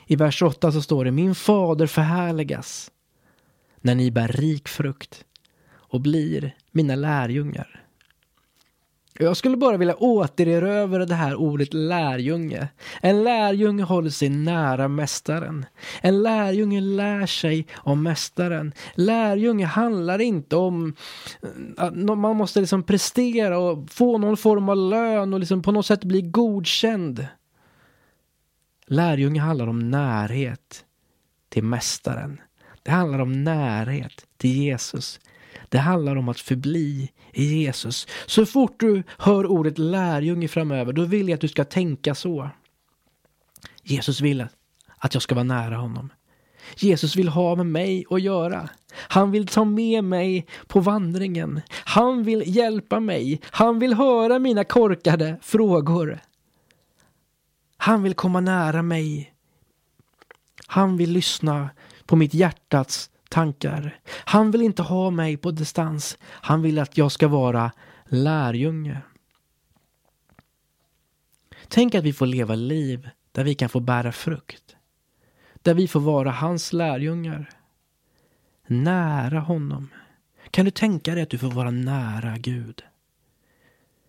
I 0.06 0.16
vers 0.16 0.42
8 0.42 0.72
så 0.72 0.82
står 0.82 1.06
det 1.06 1.12
Min 1.12 1.36
fader 1.36 1.88
förhärligas 1.88 2.92
när 3.82 3.96
ni 3.96 4.12
bär 4.12 4.28
rik 4.28 4.68
frukt 4.68 5.26
och 5.70 6.02
blir 6.02 6.56
mina 6.72 6.96
lärjungar. 6.96 7.87
Jag 9.20 9.38
skulle 9.38 9.58
bara 9.58 9.78
vilja 9.78 9.96
återerövra 9.96 11.06
det 11.06 11.16
här 11.16 11.36
ordet 11.36 11.74
lärjunge. 11.74 12.68
En 13.02 13.24
lärjunge 13.24 13.84
håller 13.84 14.10
sig 14.10 14.30
nära 14.30 14.88
mästaren. 14.88 15.66
En 16.02 16.24
lärjunge 16.24 16.82
lär 16.82 17.26
sig 17.26 17.68
om 17.76 18.04
mästaren. 18.04 18.74
Lärjunge 18.96 19.66
handlar 19.66 20.22
inte 20.22 20.56
om 20.56 20.96
att 21.78 21.96
man 21.96 22.36
måste 22.36 22.60
liksom 22.60 22.84
prestera 22.84 23.60
och 23.60 23.90
få 23.92 24.18
någon 24.18 24.38
form 24.38 24.70
av 24.70 24.78
lön 24.78 25.34
och 25.34 25.40
liksom 25.40 25.62
på 25.62 25.72
något 25.72 25.86
sätt 25.86 26.04
bli 26.04 26.22
godkänd. 26.22 27.28
Lärjunge 28.88 29.42
handlar 29.42 29.68
om 29.68 29.92
närhet 29.92 30.86
till 31.50 31.64
mästaren. 31.64 32.42
Det 32.84 32.92
handlar 32.92 33.20
om 33.20 33.44
närhet 33.44 34.26
till 34.38 34.52
Jesus. 34.52 35.20
Det 35.70 35.78
handlar 35.78 36.16
om 36.16 36.30
att 36.30 36.40
förbli 36.40 37.12
i 37.34 37.44
Jesus. 37.44 38.08
Så 38.26 38.46
fort 38.46 38.80
du 38.80 39.04
hör 39.18 39.46
ordet 39.46 39.78
lärjunge 39.78 40.48
framöver, 40.48 40.94
då 40.94 41.06
vill 41.06 41.30
jag 41.30 41.36
att 41.36 41.42
du 41.42 41.48
ska 41.48 41.64
tänka 41.64 42.16
så. 42.16 42.50
Jesus 43.84 44.22
vill 44.22 44.48
att 44.98 45.14
jag 45.14 45.24
ska 45.24 45.36
vara 45.36 45.44
nära 45.44 45.76
honom. 45.76 46.10
Jesus 46.76 47.16
vill 47.16 47.28
ha 47.28 47.56
med 47.56 47.66
mig 47.66 48.06
att 48.10 48.22
göra. 48.22 48.70
Han 48.94 49.32
vill 49.32 49.48
ta 49.48 49.66
med 49.66 50.04
mig 50.04 50.48
på 50.68 50.80
vandringen. 50.80 51.62
Han 51.70 52.24
vill 52.24 52.44
hjälpa 52.56 53.00
mig. 53.00 53.42
Han 53.44 53.80
vill 53.80 53.94
höra 53.94 54.40
mina 54.40 54.64
korkade 54.64 55.38
frågor. 55.42 56.20
Han 57.78 58.04
vill 58.04 58.14
komma 58.14 58.40
nära 58.40 58.82
mig. 58.82 59.34
Han 60.68 60.98
vill 60.98 61.12
lyssna 61.12 61.70
på 62.06 62.16
mitt 62.16 62.34
hjärtats 62.34 63.10
tankar. 63.30 64.00
Han 64.10 64.52
vill 64.52 64.62
inte 64.62 64.82
ha 64.82 65.10
mig 65.10 65.38
på 65.38 65.52
distans. 65.52 66.18
Han 66.22 66.62
vill 66.62 66.80
att 66.80 66.98
jag 66.98 67.12
ska 67.12 67.28
vara 67.28 67.72
lärjunge. 68.06 69.02
Tänk 71.68 71.96
att 71.96 72.04
vi 72.04 72.14
får 72.14 72.26
leva 72.26 72.56
liv 72.56 73.10
där 73.32 73.44
vi 73.44 73.56
kan 73.56 73.70
få 73.70 73.80
bära 73.80 74.12
frukt. 74.12 74.76
Där 75.54 75.74
vi 75.74 75.88
får 75.88 76.00
vara 76.00 76.32
hans 76.32 76.74
lärjungar. 76.74 77.50
Nära 78.68 79.40
honom. 79.40 79.90
Kan 80.52 80.66
du 80.66 80.72
tänka 80.72 81.14
dig 81.14 81.24
att 81.24 81.30
du 81.30 81.38
får 81.38 81.52
vara 81.52 81.72
nära 81.72 82.38
Gud? 82.38 82.84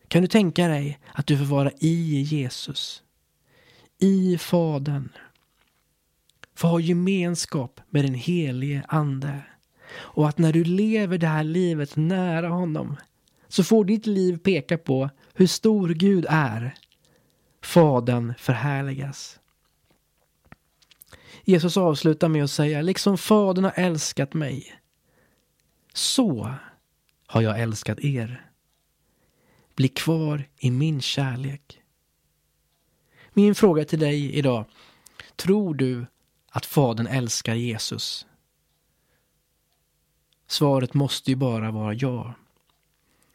Kan 0.08 0.22
du 0.22 0.28
tänka 0.28 0.68
dig 0.68 0.98
att 1.12 1.26
du 1.26 1.38
får 1.38 1.44
vara 1.44 1.70
i 1.80 2.22
Jesus? 2.22 3.02
I 3.98 4.38
Fadern? 4.38 5.08
Få 6.58 6.66
ha 6.68 6.80
gemenskap 6.80 7.80
med 7.90 8.04
den 8.04 8.14
helige 8.14 8.84
Ande. 8.88 9.42
Och 9.90 10.28
att 10.28 10.38
när 10.38 10.52
du 10.52 10.64
lever 10.64 11.18
det 11.18 11.26
här 11.26 11.44
livet 11.44 11.96
nära 11.96 12.48
honom 12.48 12.96
så 13.48 13.64
får 13.64 13.84
ditt 13.84 14.06
liv 14.06 14.38
peka 14.38 14.78
på 14.78 15.10
hur 15.34 15.46
stor 15.46 15.88
Gud 15.88 16.26
är. 16.28 16.74
Fadern 17.62 18.34
förhärligas. 18.38 19.40
Jesus 21.44 21.76
avslutar 21.76 22.28
med 22.28 22.44
att 22.44 22.50
säga, 22.50 22.82
liksom 22.82 23.18
Fadern 23.18 23.64
har 23.64 23.74
älskat 23.76 24.34
mig, 24.34 24.74
så 25.94 26.54
har 27.26 27.42
jag 27.42 27.60
älskat 27.60 28.00
er. 28.00 28.50
Bli 29.74 29.88
kvar 29.88 30.48
i 30.58 30.70
min 30.70 31.00
kärlek. 31.00 31.82
Min 33.32 33.54
fråga 33.54 33.84
till 33.84 33.98
dig 33.98 34.34
idag, 34.34 34.64
tror 35.36 35.74
du 35.74 36.06
att 36.50 36.66
Fadern 36.66 37.06
älskar 37.06 37.54
Jesus? 37.54 38.26
Svaret 40.46 40.94
måste 40.94 41.30
ju 41.30 41.36
bara 41.36 41.70
vara 41.70 41.94
ja. 41.94 42.34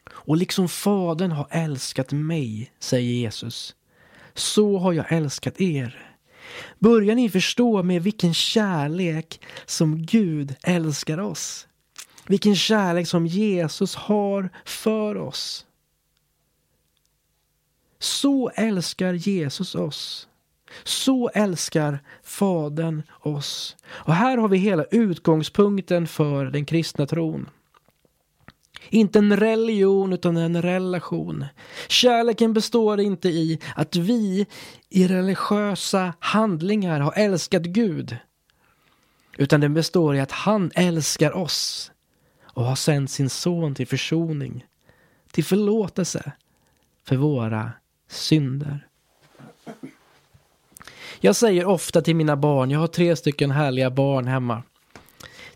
Och 0.09 0.37
liksom 0.37 0.69
Fadern 0.69 1.31
har 1.31 1.47
älskat 1.49 2.11
mig, 2.11 2.71
säger 2.79 3.13
Jesus, 3.13 3.75
så 4.33 4.77
har 4.77 4.93
jag 4.93 5.11
älskat 5.11 5.61
er. 5.61 6.15
Börjar 6.79 7.15
ni 7.15 7.29
förstå 7.29 7.83
med 7.83 8.03
vilken 8.03 8.33
kärlek 8.33 9.41
som 9.65 10.05
Gud 10.05 10.55
älskar 10.63 11.17
oss? 11.17 11.67
Vilken 12.27 12.55
kärlek 12.55 13.07
som 13.07 13.27
Jesus 13.27 13.95
har 13.95 14.49
för 14.65 15.17
oss. 15.17 15.65
Så 17.99 18.49
älskar 18.49 19.13
Jesus 19.13 19.75
oss. 19.75 20.27
Så 20.83 21.29
älskar 21.29 21.99
Fadern 22.23 23.03
oss. 23.19 23.75
Och 23.85 24.13
här 24.13 24.37
har 24.37 24.47
vi 24.47 24.57
hela 24.57 24.83
utgångspunkten 24.83 26.07
för 26.07 26.45
den 26.45 26.65
kristna 26.65 27.05
tron. 27.05 27.49
Inte 28.89 29.19
en 29.19 29.37
religion 29.37 30.13
utan 30.13 30.37
en 30.37 30.61
relation. 30.61 31.45
Kärleken 31.87 32.53
består 32.53 32.99
inte 32.99 33.29
i 33.29 33.59
att 33.75 33.95
vi 33.95 34.45
i 34.89 35.07
religiösa 35.07 36.13
handlingar 36.19 36.99
har 36.99 37.13
älskat 37.15 37.63
Gud. 37.63 38.17
Utan 39.37 39.61
den 39.61 39.73
består 39.73 40.15
i 40.15 40.19
att 40.19 40.31
han 40.31 40.71
älskar 40.75 41.31
oss 41.31 41.91
och 42.43 42.63
har 42.63 42.75
sänt 42.75 43.11
sin 43.11 43.29
son 43.29 43.75
till 43.75 43.87
försoning, 43.87 44.65
till 45.31 45.43
förlåtelse 45.43 46.31
för 47.03 47.15
våra 47.15 47.71
synder. 48.07 48.87
Jag 51.25 51.35
säger 51.35 51.65
ofta 51.65 52.01
till 52.01 52.15
mina 52.15 52.35
barn, 52.35 52.71
jag 52.71 52.79
har 52.79 52.87
tre 52.87 53.15
stycken 53.15 53.51
härliga 53.51 53.91
barn 53.91 54.27
hemma. 54.27 54.63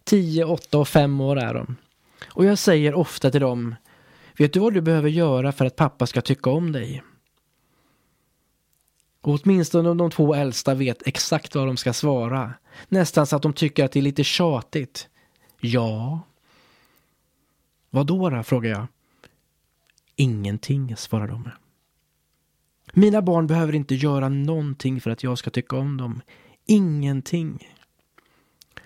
Tio, 0.03 0.45
åtta 0.45 0.77
och 0.77 0.87
fem 0.87 1.21
år 1.21 1.39
är 1.39 1.53
de. 1.53 1.75
Och 2.27 2.45
jag 2.45 2.57
säger 2.57 2.93
ofta 2.93 3.31
till 3.31 3.41
dem, 3.41 3.75
vet 4.37 4.53
du 4.53 4.59
vad 4.59 4.73
du 4.73 4.81
behöver 4.81 5.09
göra 5.09 5.51
för 5.51 5.65
att 5.65 5.75
pappa 5.75 6.07
ska 6.07 6.21
tycka 6.21 6.49
om 6.49 6.71
dig? 6.71 7.03
Och 9.21 9.39
åtminstone 9.43 9.93
de 9.93 10.11
två 10.11 10.33
äldsta 10.35 10.73
vet 10.73 11.07
exakt 11.07 11.55
vad 11.55 11.67
de 11.67 11.77
ska 11.77 11.93
svara. 11.93 12.53
Nästan 12.87 13.27
så 13.27 13.35
att 13.35 13.41
de 13.41 13.53
tycker 13.53 13.85
att 13.85 13.91
det 13.91 13.99
är 13.99 14.03
lite 14.03 14.23
tjatigt. 14.23 15.09
Ja. 15.59 16.19
Vad 17.89 18.07
då, 18.07 18.29
då 18.29 18.43
frågar 18.43 18.69
jag. 18.69 18.87
Ingenting, 20.15 20.95
svarar 20.97 21.27
de. 21.27 21.49
Mina 22.99 23.21
barn 23.21 23.47
behöver 23.47 23.75
inte 23.75 23.95
göra 23.95 24.29
någonting 24.29 25.01
för 25.01 25.11
att 25.11 25.23
jag 25.23 25.37
ska 25.37 25.49
tycka 25.49 25.75
om 25.75 25.97
dem. 25.97 26.21
Ingenting. 26.67 27.67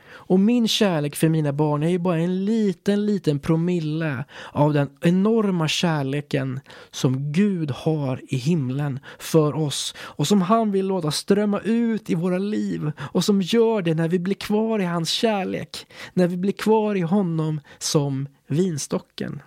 Och 0.03 0.39
min 0.39 0.67
kärlek 0.67 1.15
för 1.15 1.29
mina 1.29 1.53
barn 1.53 1.83
är 1.83 1.89
ju 1.89 1.99
bara 1.99 2.19
en 2.19 2.45
liten, 2.45 3.05
liten 3.05 3.39
promille 3.39 4.25
av 4.51 4.73
den 4.73 4.89
enorma 5.01 5.67
kärleken 5.67 6.59
som 6.91 7.31
Gud 7.31 7.71
har 7.71 8.21
i 8.27 8.37
himlen 8.37 8.99
för 9.19 9.55
oss 9.55 9.95
och 9.97 10.27
som 10.27 10.41
han 10.41 10.71
vill 10.71 10.87
låta 10.87 11.11
strömma 11.11 11.59
ut 11.59 12.09
i 12.09 12.15
våra 12.15 12.37
liv 12.37 12.91
och 12.99 13.25
som 13.25 13.41
gör 13.41 13.81
det 13.81 13.93
när 13.93 14.07
vi 14.07 14.19
blir 14.19 14.35
kvar 14.35 14.79
i 14.79 14.85
hans 14.85 15.09
kärlek, 15.09 15.87
när 16.13 16.27
vi 16.27 16.37
blir 16.37 16.53
kvar 16.53 16.95
i 16.95 17.01
honom 17.01 17.61
som 17.79 18.27
vinstocken. 18.47 19.41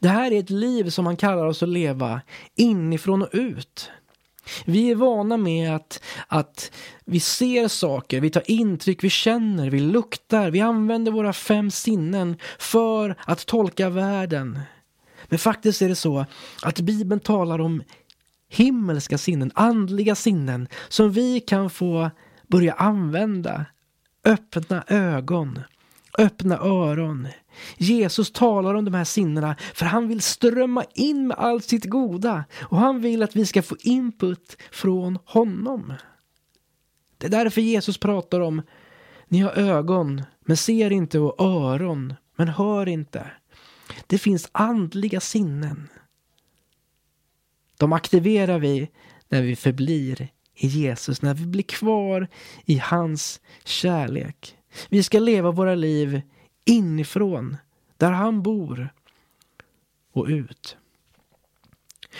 Det 0.00 0.08
här 0.08 0.32
är 0.32 0.38
ett 0.40 0.50
liv 0.50 0.90
som 0.90 1.06
han 1.06 1.16
kallar 1.16 1.46
oss 1.46 1.62
att 1.62 1.68
leva 1.68 2.20
inifrån 2.54 3.22
och 3.22 3.28
ut. 3.32 3.90
Vi 4.64 4.90
är 4.90 4.94
vana 4.94 5.36
med 5.36 5.74
att, 5.74 6.02
att 6.28 6.72
vi 7.04 7.20
ser 7.20 7.68
saker, 7.68 8.20
vi 8.20 8.30
tar 8.30 8.50
intryck, 8.50 9.04
vi 9.04 9.10
känner, 9.10 9.70
vi 9.70 9.80
luktar, 9.80 10.50
vi 10.50 10.60
använder 10.60 11.12
våra 11.12 11.32
fem 11.32 11.70
sinnen 11.70 12.36
för 12.58 13.16
att 13.24 13.46
tolka 13.46 13.88
världen. 13.88 14.58
Men 15.28 15.38
faktiskt 15.38 15.82
är 15.82 15.88
det 15.88 15.94
så 15.94 16.26
att 16.62 16.80
Bibeln 16.80 17.20
talar 17.20 17.60
om 17.60 17.82
himmelska 18.48 19.18
sinnen, 19.18 19.52
andliga 19.54 20.14
sinnen 20.14 20.68
som 20.88 21.12
vi 21.12 21.40
kan 21.40 21.70
få 21.70 22.10
börja 22.46 22.72
använda. 22.72 23.64
Öppna 24.24 24.84
ögon, 24.88 25.60
öppna 26.18 26.58
öron. 26.58 27.28
Jesus 27.76 28.32
talar 28.32 28.74
om 28.74 28.84
de 28.84 28.94
här 28.94 29.04
sinnena 29.04 29.56
för 29.74 29.86
han 29.86 30.08
vill 30.08 30.20
strömma 30.20 30.84
in 30.94 31.26
med 31.26 31.36
allt 31.38 31.64
sitt 31.64 31.84
goda 31.84 32.44
och 32.62 32.78
han 32.78 33.00
vill 33.00 33.22
att 33.22 33.36
vi 33.36 33.46
ska 33.46 33.62
få 33.62 33.76
input 33.80 34.56
från 34.70 35.18
honom. 35.24 35.92
Det 37.18 37.26
är 37.26 37.30
därför 37.30 37.60
Jesus 37.60 37.98
pratar 37.98 38.40
om 38.40 38.62
ni 39.28 39.38
har 39.38 39.52
ögon 39.52 40.22
men 40.40 40.56
ser 40.56 40.92
inte 40.92 41.18
och 41.18 41.40
öron 41.40 42.14
men 42.36 42.48
hör 42.48 42.88
inte. 42.88 43.30
Det 44.06 44.18
finns 44.18 44.48
andliga 44.52 45.20
sinnen. 45.20 45.88
De 47.78 47.92
aktiverar 47.92 48.58
vi 48.58 48.90
när 49.28 49.42
vi 49.42 49.56
förblir 49.56 50.28
i 50.54 50.66
Jesus, 50.66 51.22
när 51.22 51.34
vi 51.34 51.46
blir 51.46 51.62
kvar 51.62 52.28
i 52.64 52.78
hans 52.78 53.40
kärlek. 53.64 54.55
Vi 54.88 55.02
ska 55.02 55.18
leva 55.18 55.50
våra 55.50 55.74
liv 55.74 56.22
inifrån, 56.64 57.56
där 57.96 58.12
han 58.12 58.42
bor, 58.42 58.88
och 60.12 60.26
ut. 60.26 60.76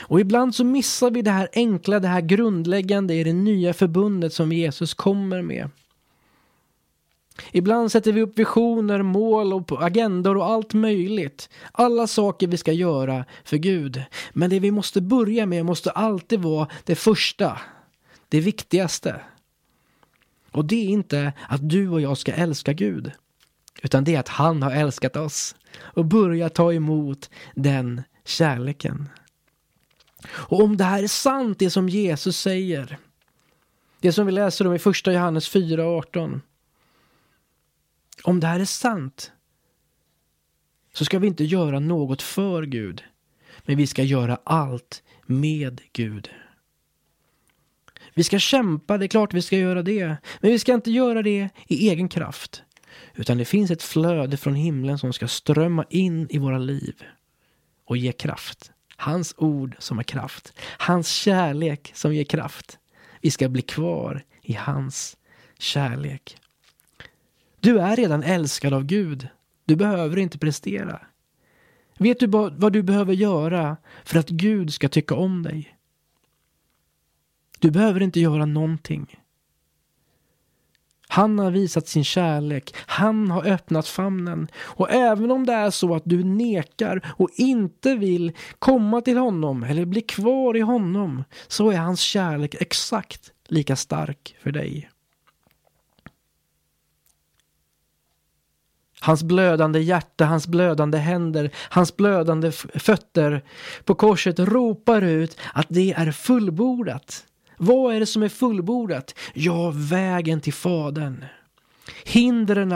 Och 0.01 0.21
ibland 0.21 0.55
så 0.55 0.65
missar 0.65 1.11
vi 1.11 1.23
det 1.23 1.31
här 1.31 1.49
enkla, 1.53 2.01
det 2.01 2.09
här 2.09 2.21
grundläggande 2.21 3.15
i 3.15 3.25
det 3.25 3.33
nya 3.33 3.75
förbundet 3.75 4.33
som 4.33 4.53
Jesus 4.53 4.95
kommer 4.95 5.43
med. 5.43 5.71
Ibland 7.53 7.93
sätter 7.93 8.13
vi 8.13 8.23
upp 8.23 8.39
visioner, 8.39 9.03
mål 9.03 9.53
och 9.53 9.85
agendor 9.87 10.37
och 10.37 10.45
allt 10.45 10.75
möjligt. 10.75 11.49
Alla 11.73 12.07
saker 12.07 12.47
vi 12.47 12.57
ska 12.57 12.73
göra 12.73 13.25
för 13.45 13.57
Gud. 13.57 14.03
Men 14.33 14.51
det 14.51 14.61
vi 14.61 14.71
måste 14.71 15.01
börja 15.01 15.47
med 15.47 15.65
måste 15.65 15.91
alltid 15.91 16.41
vara 16.41 16.69
det 16.85 16.95
första, 16.95 17.61
det 18.29 18.41
viktigaste. 18.41 19.21
Och 20.57 20.65
det 20.65 20.87
är 20.87 20.89
inte 20.89 21.33
att 21.49 21.69
du 21.69 21.89
och 21.89 22.01
jag 22.01 22.19
ska 22.19 22.33
älska 22.33 22.73
Gud. 22.73 23.13
Utan 23.83 24.05
det 24.05 24.15
är 24.15 24.21
att 24.21 24.29
han 24.29 24.63
har 24.63 24.71
älskat 24.71 25.17
oss 25.17 25.57
och 25.79 26.05
börjat 26.05 26.55
ta 26.55 26.73
emot 26.73 27.31
den 27.55 28.03
kärleken. 28.25 29.09
Och 30.29 30.61
om 30.61 30.77
det 30.77 30.85
här 30.85 31.03
är 31.03 31.09
sant, 31.09 31.59
det 31.59 31.71
som 31.71 31.89
Jesus 31.89 32.41
säger, 32.41 32.99
det 34.01 34.13
som 34.13 34.27
vi 34.27 34.33
läser 34.33 34.67
om 34.67 34.75
i 34.75 34.79
första 34.79 35.13
Johannes 35.13 35.55
4.18. 35.55 36.41
Om 38.23 38.41
det 38.41 38.47
här 38.47 38.61
är 38.61 38.65
sant 38.65 39.33
så 40.95 41.05
ska 41.05 41.19
vi 41.19 41.27
inte 41.27 41.45
göra 41.45 41.79
något 41.79 42.23
för 42.23 42.63
Gud, 42.63 43.05
men 43.65 43.77
vi 43.77 43.87
ska 43.87 44.03
göra 44.03 44.39
allt 44.45 45.03
med 45.27 45.81
Gud. 45.93 46.31
Vi 48.17 48.25
ska 48.25 48.39
kämpa, 48.39 48.99
det 48.99 49.05
är 49.05 49.09
klart 49.09 49.35
vi 49.35 49.43
ska 49.43 49.57
göra 49.57 49.83
det. 49.83 50.17
Men 50.41 50.51
vi 50.51 50.59
ska 50.59 50.75
inte 50.75 50.91
göra 50.91 51.23
det 51.23 51.49
i 51.67 51.89
egen 51.89 52.09
kraft. 52.09 52.63
Utan 53.15 53.39
det 53.39 53.45
finns 53.45 53.71
ett 53.71 53.83
flöde 53.83 54.37
från 54.37 54.55
himlen 54.55 54.99
som 54.99 55.13
ska 55.13 55.29
strömma 55.29 55.85
in 55.91 56.27
i 56.31 56.39
våra 56.39 56.59
liv 56.59 56.95
och 57.85 57.97
ge 57.97 58.13
kraft. 58.13 58.73
Hans 58.97 59.35
ord 59.39 59.77
som 59.79 59.97
har 59.97 60.05
kraft. 60.05 60.53
Hans 60.79 61.09
kärlek 61.09 61.93
som 61.95 62.15
ger 62.15 62.25
kraft. 62.25 62.79
Vi 63.21 63.31
ska 63.31 63.49
bli 63.49 63.63
kvar 63.63 64.25
i 64.43 64.53
hans 64.53 65.17
kärlek. 65.59 66.37
Du 67.61 67.79
är 67.79 67.97
redan 67.97 68.23
älskad 68.23 68.75
av 68.75 68.85
Gud. 68.85 69.29
Du 69.65 69.77
behöver 69.77 70.17
inte 70.17 70.39
prestera. 70.39 71.01
Vet 71.99 72.21
du 72.21 72.27
vad 72.27 72.73
du 72.73 72.83
behöver 72.83 73.15
göra 73.15 73.77
för 74.05 74.19
att 74.19 74.29
Gud 74.29 74.75
ska 74.75 74.89
tycka 74.89 75.15
om 75.15 75.43
dig? 75.43 75.76
Du 77.59 77.71
behöver 77.71 78.03
inte 78.03 78.21
göra 78.21 78.47
någonting. 78.47 79.17
Han 81.09 81.39
har 81.39 81.51
visat 81.51 81.89
sin 81.89 82.05
kärlek. 82.05 82.75
Han 82.87 83.31
har 83.31 83.47
öppnat 83.47 83.89
famnen. 83.89 84.49
Och 84.57 84.91
även 84.91 85.31
om 85.31 85.47
det 85.47 85.53
är 85.53 85.71
så 85.71 85.95
att 85.95 86.03
du 86.05 86.25
nekar 86.25 87.13
och 87.17 87.31
inte 87.37 87.95
vill 87.95 88.33
komma 88.59 89.01
till 89.01 89.19
honom 89.19 89.63
eller 89.63 89.85
bli 89.85 90.01
kvar 90.01 90.57
i 90.57 90.61
honom 90.61 91.25
så 91.49 91.71
är 91.71 91.77
hans 91.77 92.01
kärlek 92.01 92.55
exakt 92.61 93.33
lika 93.49 93.77
stark 93.77 94.37
för 94.43 94.53
dig. 94.53 94.91
Hans 99.01 99.23
blödande 99.23 99.81
hjärta, 99.81 100.25
hans 100.25 100.47
blödande 100.47 100.99
händer, 100.99 101.51
hans 101.55 101.97
blödande 101.97 102.53
fötter 102.53 103.45
på 103.85 103.95
korset 103.95 104.39
ropar 104.39 105.03
ut 105.03 105.39
att 105.53 105.67
det 105.69 105.93
är 105.93 106.13
fullbordat. 106.13 107.27
Vad 107.57 107.95
är 107.95 108.01
det 108.01 108.07
som 108.07 108.23
är 108.23 108.29
fullbordat? 108.29 109.15
Ja, 109.35 109.73
vägen 109.75 110.41
till 110.41 110.53
Fadern. 110.53 111.25
Hindren 112.05 112.73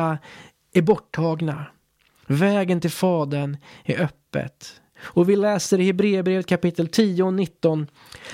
är 0.73 0.83
borttagna. 0.83 1.66
Vägen 2.27 2.81
till 2.81 2.90
Fadern 2.90 3.57
är 3.85 4.01
öppet. 4.01 4.81
Och 5.03 5.29
vi 5.29 5.37
läser 5.37 5.81
i 5.81 5.85
Hebreerbrevet 5.85 6.47
kapitel 6.47 6.88
10 6.88 7.23
och 7.23 7.35
19 7.35 7.87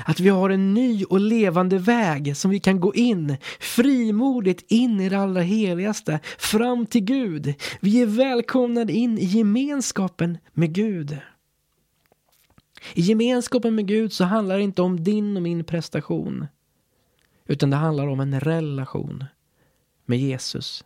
att 0.04 0.20
vi 0.20 0.28
har 0.28 0.50
en 0.50 0.74
ny 0.74 1.04
och 1.04 1.20
levande 1.20 1.78
väg 1.78 2.36
som 2.36 2.50
vi 2.50 2.60
kan 2.60 2.80
gå 2.80 2.94
in 2.94 3.36
frimodigt 3.60 4.64
in 4.68 5.00
i 5.00 5.08
det 5.08 5.18
allra 5.18 5.40
heligaste 5.40 6.20
fram 6.38 6.86
till 6.86 7.04
Gud. 7.04 7.54
Vi 7.80 8.02
är 8.02 8.06
välkomnade 8.06 8.92
in 8.92 9.18
i 9.18 9.24
gemenskapen 9.24 10.38
med 10.52 10.72
Gud. 10.72 11.18
I 12.94 13.00
gemenskapen 13.00 13.74
med 13.74 13.86
Gud 13.86 14.12
så 14.12 14.24
handlar 14.24 14.56
det 14.56 14.62
inte 14.62 14.82
om 14.82 15.04
din 15.04 15.36
och 15.36 15.42
min 15.42 15.64
prestation. 15.64 16.46
Utan 17.46 17.70
det 17.70 17.76
handlar 17.76 18.06
om 18.06 18.20
en 18.20 18.40
relation 18.40 19.24
med 20.04 20.18
Jesus. 20.18 20.84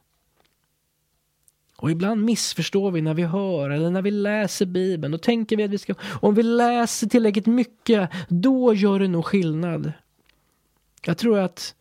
Och 1.77 1.91
ibland 1.91 2.25
missförstår 2.25 2.91
vi 2.91 3.01
när 3.01 3.15
vi 3.15 3.23
hör 3.23 3.71
eller 3.71 3.91
när 3.91 4.03
vi 4.03 4.11
läser 4.11 4.67
Bibeln. 4.67 5.13
Då 5.13 5.19
tänker 5.19 5.57
vi 5.57 5.63
att 5.63 5.71
vi 5.71 5.79
ska, 5.79 5.95
om 6.21 6.35
vi 6.35 6.43
läser 6.43 7.07
tillräckligt 7.07 7.47
mycket, 7.47 8.11
då 8.29 8.75
gör 8.75 8.99
det 8.99 9.09
nog 9.09 9.25
skillnad. 9.25 9.93
Jag 11.03 11.19
tror 11.19 11.39
att 11.39 11.75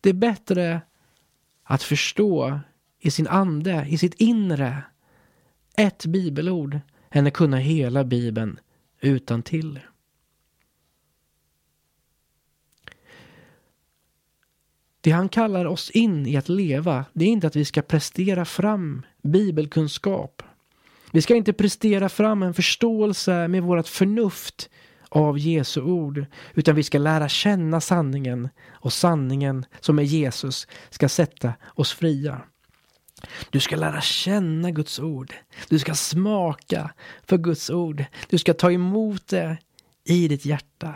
det 0.00 0.08
är 0.08 0.14
bättre 0.14 0.80
att 1.64 1.82
förstå 1.82 2.60
i 3.00 3.10
sin 3.10 3.28
ande, 3.28 3.86
i 3.88 3.98
sitt 3.98 4.14
inre, 4.14 4.82
ett 5.76 6.06
bibelord 6.06 6.80
än 7.12 7.26
att 7.26 7.32
kunna 7.32 7.56
hela 7.56 8.04
Bibeln 8.04 8.58
utan 9.00 9.42
till. 9.42 9.80
Det 15.00 15.10
han 15.10 15.28
kallar 15.28 15.64
oss 15.64 15.90
in 15.90 16.26
i 16.26 16.36
att 16.36 16.48
leva, 16.48 17.04
det 17.12 17.24
är 17.24 17.28
inte 17.28 17.46
att 17.46 17.56
vi 17.56 17.64
ska 17.64 17.82
prestera 17.82 18.44
fram 18.44 19.02
bibelkunskap. 19.22 20.42
Vi 21.12 21.22
ska 21.22 21.34
inte 21.34 21.52
prestera 21.52 22.08
fram 22.08 22.42
en 22.42 22.54
förståelse 22.54 23.48
med 23.48 23.62
vårt 23.62 23.88
förnuft 23.88 24.70
av 25.08 25.38
Jesu 25.38 25.82
ord, 25.82 26.24
utan 26.54 26.74
vi 26.74 26.82
ska 26.82 26.98
lära 26.98 27.28
känna 27.28 27.80
sanningen 27.80 28.48
och 28.70 28.92
sanningen 28.92 29.64
som 29.80 29.98
är 29.98 30.02
Jesus 30.02 30.66
ska 30.90 31.08
sätta 31.08 31.52
oss 31.74 31.92
fria. 31.92 32.40
Du 33.50 33.60
ska 33.60 33.76
lära 33.76 34.00
känna 34.00 34.70
Guds 34.70 34.98
ord. 34.98 35.34
Du 35.68 35.78
ska 35.78 35.94
smaka 35.94 36.90
för 37.26 37.38
Guds 37.38 37.70
ord. 37.70 38.04
Du 38.28 38.38
ska 38.38 38.54
ta 38.54 38.72
emot 38.72 39.28
det 39.28 39.58
i 40.04 40.28
ditt 40.28 40.44
hjärta. 40.44 40.94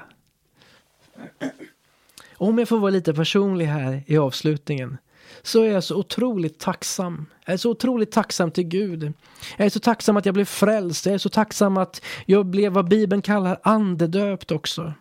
Om 2.37 2.59
jag 2.59 2.69
får 2.69 2.79
vara 2.79 2.91
lite 2.91 3.15
personlig 3.15 3.67
här 3.67 4.03
i 4.07 4.19
avslutningen 4.19 4.99
så 5.43 5.63
är 5.63 5.71
jag 5.71 5.85
så 5.85 5.97
otroligt 5.97 6.59
tacksam. 6.59 7.27
Jag 7.45 7.53
är 7.53 7.57
så 7.57 7.71
otroligt 7.71 8.13
tacksam 8.13 8.51
till 8.51 8.65
Gud. 8.65 9.13
Jag 9.57 9.67
är 9.67 9.71
så 9.71 9.81
tacksam 9.81 10.17
att 10.17 10.27
jag 10.27 10.35
blev 10.35 10.45
frälst. 10.45 11.07
Jag 11.07 11.15
är 11.15 11.19
så 11.19 11.29
tacksam 11.29 11.77
att 11.77 12.03
jag 12.27 12.47
blev 12.47 12.73
vad 12.73 12.89
Bibeln 12.89 13.23
kallar 13.23 13.61
andedöpt 13.63 14.51
också. 14.51 14.93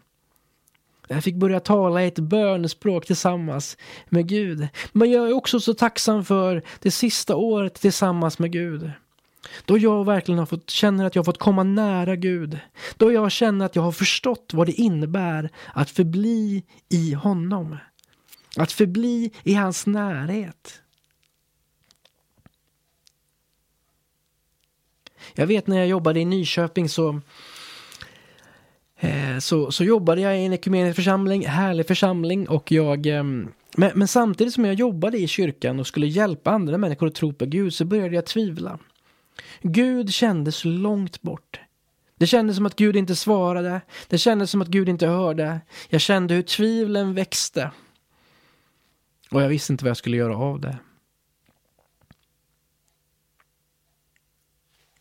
Jag 1.08 1.24
fick 1.24 1.36
börja 1.36 1.60
tala 1.60 2.02
ett 2.02 2.20
bönespråk 2.20 3.06
tillsammans 3.06 3.78
med 4.10 4.28
Gud. 4.28 4.68
Men 4.91 5.12
jag 5.12 5.30
är 5.30 5.34
också 5.34 5.60
så 5.60 5.74
tacksam 5.74 6.26
för 6.26 6.63
det 6.80 6.91
sista 6.91 7.36
året 7.36 7.74
tillsammans 7.74 8.39
med 8.39 8.52
Gud. 8.52 8.91
Då 9.65 9.78
jag 9.78 10.06
verkligen 10.06 10.39
har 10.39 10.46
fått, 10.46 10.70
känner 10.70 11.06
att 11.06 11.15
jag 11.15 11.20
har 11.20 11.26
fått 11.26 11.39
komma 11.39 11.63
nära 11.63 12.15
Gud. 12.15 12.60
Då 12.98 13.12
jag 13.12 13.32
känner 13.32 13.65
att 13.65 13.76
jag 13.76 13.84
har 13.84 13.91
förstått 13.91 14.52
vad 14.54 14.68
det 14.68 14.74
innebär 14.74 15.50
att 15.74 15.89
förbli 15.89 16.63
i 16.89 17.13
honom. 17.13 17.78
Att 18.58 18.72
förbli 18.72 19.32
i 19.44 19.54
hans 19.54 19.86
närhet. 19.88 20.82
Jag 25.34 25.48
vet 25.48 25.68
när 25.68 25.78
jag 25.78 25.88
jobbade 25.88 26.20
i 26.20 26.26
Nyköping 26.26 26.89
så 26.89 27.22
Eh, 28.99 29.39
så, 29.39 29.71
så 29.71 29.84
jobbade 29.84 30.21
jag 30.21 30.39
i 30.39 30.45
en 30.45 30.53
ekumenisk 30.53 30.95
församling, 30.95 31.45
härlig 31.45 31.88
församling 31.88 32.49
och 32.49 32.71
jag 32.71 33.05
ehm, 33.05 33.51
men, 33.77 33.91
men, 33.95 34.08
samtidigt 34.08 34.53
som 34.53 34.65
jag 34.65 34.73
jobbade 34.73 35.17
i 35.17 35.27
kyrkan 35.27 35.79
och 35.79 35.88
skulle 35.88 36.08
hjälpa 36.08 36.51
andra 36.51 36.77
människor 36.77 37.08
att 37.08 37.15
tro 37.15 37.34
på 37.34 37.45
Gud 37.45 37.73
så 37.73 37.86
började 37.86 38.15
jag 38.15 38.25
tvivla. 38.25 38.79
Gud 39.62 40.13
kändes 40.13 40.65
långt 40.65 41.21
bort. 41.21 41.60
Det 42.17 42.27
kändes 42.27 42.55
som 42.55 42.65
att 42.65 42.75
Gud 42.75 42.95
inte 42.95 43.15
svarade. 43.15 43.81
Det 44.08 44.17
kändes 44.17 44.51
som 44.51 44.62
att 44.62 44.67
Gud 44.67 44.89
inte 44.89 45.08
hörde. 45.08 45.62
Jag 45.89 46.01
kände 46.01 46.34
hur 46.34 46.41
tvivlen 46.41 47.13
växte. 47.13 47.71
Och 49.31 49.41
jag 49.41 49.49
visste 49.49 49.73
inte 49.73 49.84
vad 49.84 49.89
jag 49.89 49.97
skulle 49.97 50.17
göra 50.17 50.38
av 50.38 50.60
det. 50.60 50.77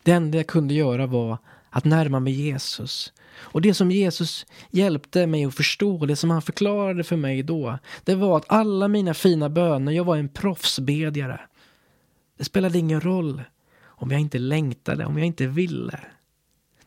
Det 0.03 0.11
enda 0.11 0.37
jag 0.37 0.47
kunde 0.47 0.73
göra 0.73 1.05
var 1.05 1.37
att 1.69 1.85
närma 1.85 2.19
mig 2.19 2.33
Jesus 2.33 3.13
och 3.37 3.61
det 3.61 3.73
som 3.73 3.91
Jesus 3.91 4.45
hjälpte 4.71 5.27
mig 5.27 5.45
att 5.45 5.55
förstå, 5.55 6.05
det 6.05 6.15
som 6.15 6.29
han 6.29 6.41
förklarade 6.41 7.03
för 7.03 7.15
mig 7.15 7.43
då, 7.43 7.79
det 8.03 8.15
var 8.15 8.37
att 8.37 8.51
alla 8.51 8.87
mina 8.87 9.13
fina 9.13 9.49
böner, 9.49 9.91
jag 9.91 10.03
var 10.03 10.17
en 10.17 10.29
proffsbedjare. 10.29 11.39
Det 12.37 12.43
spelade 12.43 12.77
ingen 12.77 13.01
roll 13.01 13.41
om 13.85 14.11
jag 14.11 14.21
inte 14.21 14.39
längtade, 14.39 15.05
om 15.05 15.17
jag 15.17 15.27
inte 15.27 15.47
ville. 15.47 15.99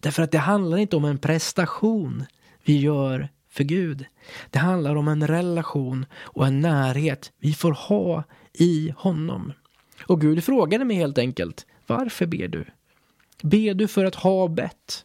Därför 0.01 0.23
att 0.23 0.31
det 0.31 0.39
handlar 0.39 0.79
inte 0.79 0.97
om 0.97 1.05
en 1.05 1.19
prestation 1.19 2.25
vi 2.65 2.79
gör 2.79 3.29
för 3.51 3.65
Gud. 3.65 4.07
Det 4.51 4.59
handlar 4.59 4.97
om 4.97 5.09
en 5.09 5.27
relation 5.27 6.07
och 6.15 6.47
en 6.47 6.61
närhet 6.61 7.33
vi 7.39 7.55
får 7.55 7.73
ha 7.73 8.25
i 8.53 8.95
honom. 8.97 9.53
Och 10.07 10.21
Gud 10.21 10.45
frågade 10.45 10.85
mig 10.85 10.97
helt 10.97 11.19
enkelt, 11.19 11.67
varför 11.87 12.27
ber 12.27 12.49
du? 12.49 12.65
Ber 13.43 13.75
du 13.75 13.89
för 13.89 14.05
att 14.05 14.15
ha 14.15 14.49
bett? 14.49 15.05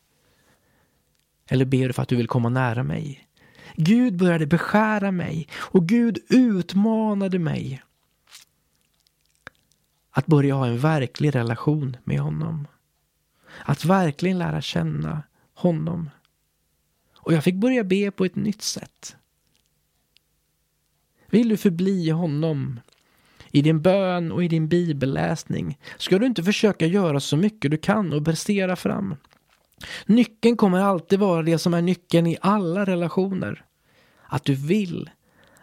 Eller 1.47 1.65
ber 1.65 1.87
du 1.87 1.93
för 1.93 2.01
att 2.01 2.09
du 2.09 2.15
vill 2.15 2.27
komma 2.27 2.49
nära 2.49 2.83
mig? 2.83 3.27
Gud 3.75 4.17
började 4.17 4.47
beskära 4.47 5.11
mig 5.11 5.47
och 5.55 5.87
Gud 5.87 6.17
utmanade 6.29 7.39
mig 7.39 7.83
att 10.11 10.25
börja 10.25 10.55
ha 10.55 10.67
en 10.67 10.77
verklig 10.77 11.35
relation 11.35 11.97
med 12.03 12.19
honom. 12.19 12.67
Att 13.65 13.85
verkligen 13.85 14.39
lära 14.39 14.61
känna 14.61 15.23
honom. 15.53 16.09
Och 17.15 17.33
jag 17.33 17.43
fick 17.43 17.55
börja 17.55 17.83
be 17.83 18.11
på 18.11 18.25
ett 18.25 18.35
nytt 18.35 18.61
sätt. 18.61 19.15
Vill 21.29 21.49
du 21.49 21.57
förbli 21.57 22.09
honom 22.09 22.79
i 23.51 23.61
din 23.61 23.81
bön 23.81 24.31
och 24.31 24.43
i 24.43 24.47
din 24.47 24.67
bibelläsning 24.67 25.77
ska 25.97 26.19
du 26.19 26.25
inte 26.25 26.43
försöka 26.43 26.85
göra 26.85 27.19
så 27.19 27.37
mycket 27.37 27.71
du 27.71 27.77
kan 27.77 28.13
och 28.13 28.25
prestera 28.25 28.75
fram. 28.75 29.15
Nyckeln 30.05 30.57
kommer 30.57 30.79
alltid 30.79 31.19
vara 31.19 31.43
det 31.43 31.57
som 31.57 31.73
är 31.73 31.81
nyckeln 31.81 32.27
i 32.27 32.37
alla 32.41 32.85
relationer. 32.85 33.65
Att 34.23 34.43
du 34.43 34.55
vill, 34.55 35.09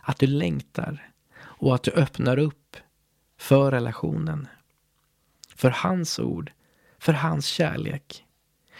att 0.01 0.19
du 0.19 0.27
längtar 0.27 1.11
och 1.39 1.75
att 1.75 1.83
du 1.83 1.91
öppnar 1.91 2.39
upp 2.39 2.77
för 3.39 3.71
relationen. 3.71 4.49
För 5.57 5.71
hans 5.71 6.19
ord, 6.19 6.53
för 6.99 7.13
hans 7.13 7.47
kärlek. 7.47 8.25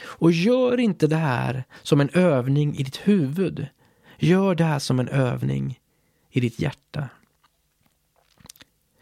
Och 0.03 0.33
gör 0.33 0.81
inte 0.81 1.07
det 1.07 1.17
här 1.17 1.65
som 1.83 2.01
en 2.01 2.11
övning 2.11 2.77
i 2.77 2.83
ditt 2.83 2.97
huvud. 2.97 3.67
Gör 4.19 4.55
det 4.55 4.65
här 4.65 4.79
som 4.79 5.01
en 5.01 5.09
övning 5.09 5.81
i 6.31 6.41
ditt 6.41 6.61
hjärta. 6.61 7.09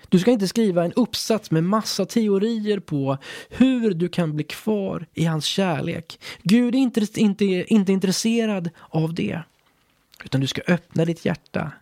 Du 0.09 0.19
ska 0.19 0.31
inte 0.31 0.49
skriva 0.49 0.85
en 0.85 0.93
uppsats 0.93 1.51
med 1.51 1.65
massa 1.65 2.07
teorier 2.07 2.81
på 2.81 3.19
hur 3.51 3.95
du 3.95 4.09
kan 4.09 4.37
bli 4.37 4.45
kvar 4.45 5.07
i 5.15 5.25
hans 5.25 5.45
kärlek. 5.45 6.21
Gud 6.43 6.75
är 6.75 6.79
inte, 6.79 7.21
inte, 7.21 7.45
inte 7.45 7.93
intresserad 7.93 8.71
av 8.89 9.15
det. 9.15 9.43
Utan 10.25 10.41
du 10.41 10.47
ska 10.47 10.63
öppna 10.67 11.05
ditt 11.05 11.25
hjärta, 11.25 11.73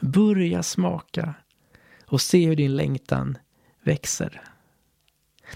börja 0.00 0.62
smaka 0.62 1.34
och 2.06 2.20
se 2.20 2.46
hur 2.46 2.56
din 2.56 2.76
längtan 2.76 3.38
växer. 3.82 4.42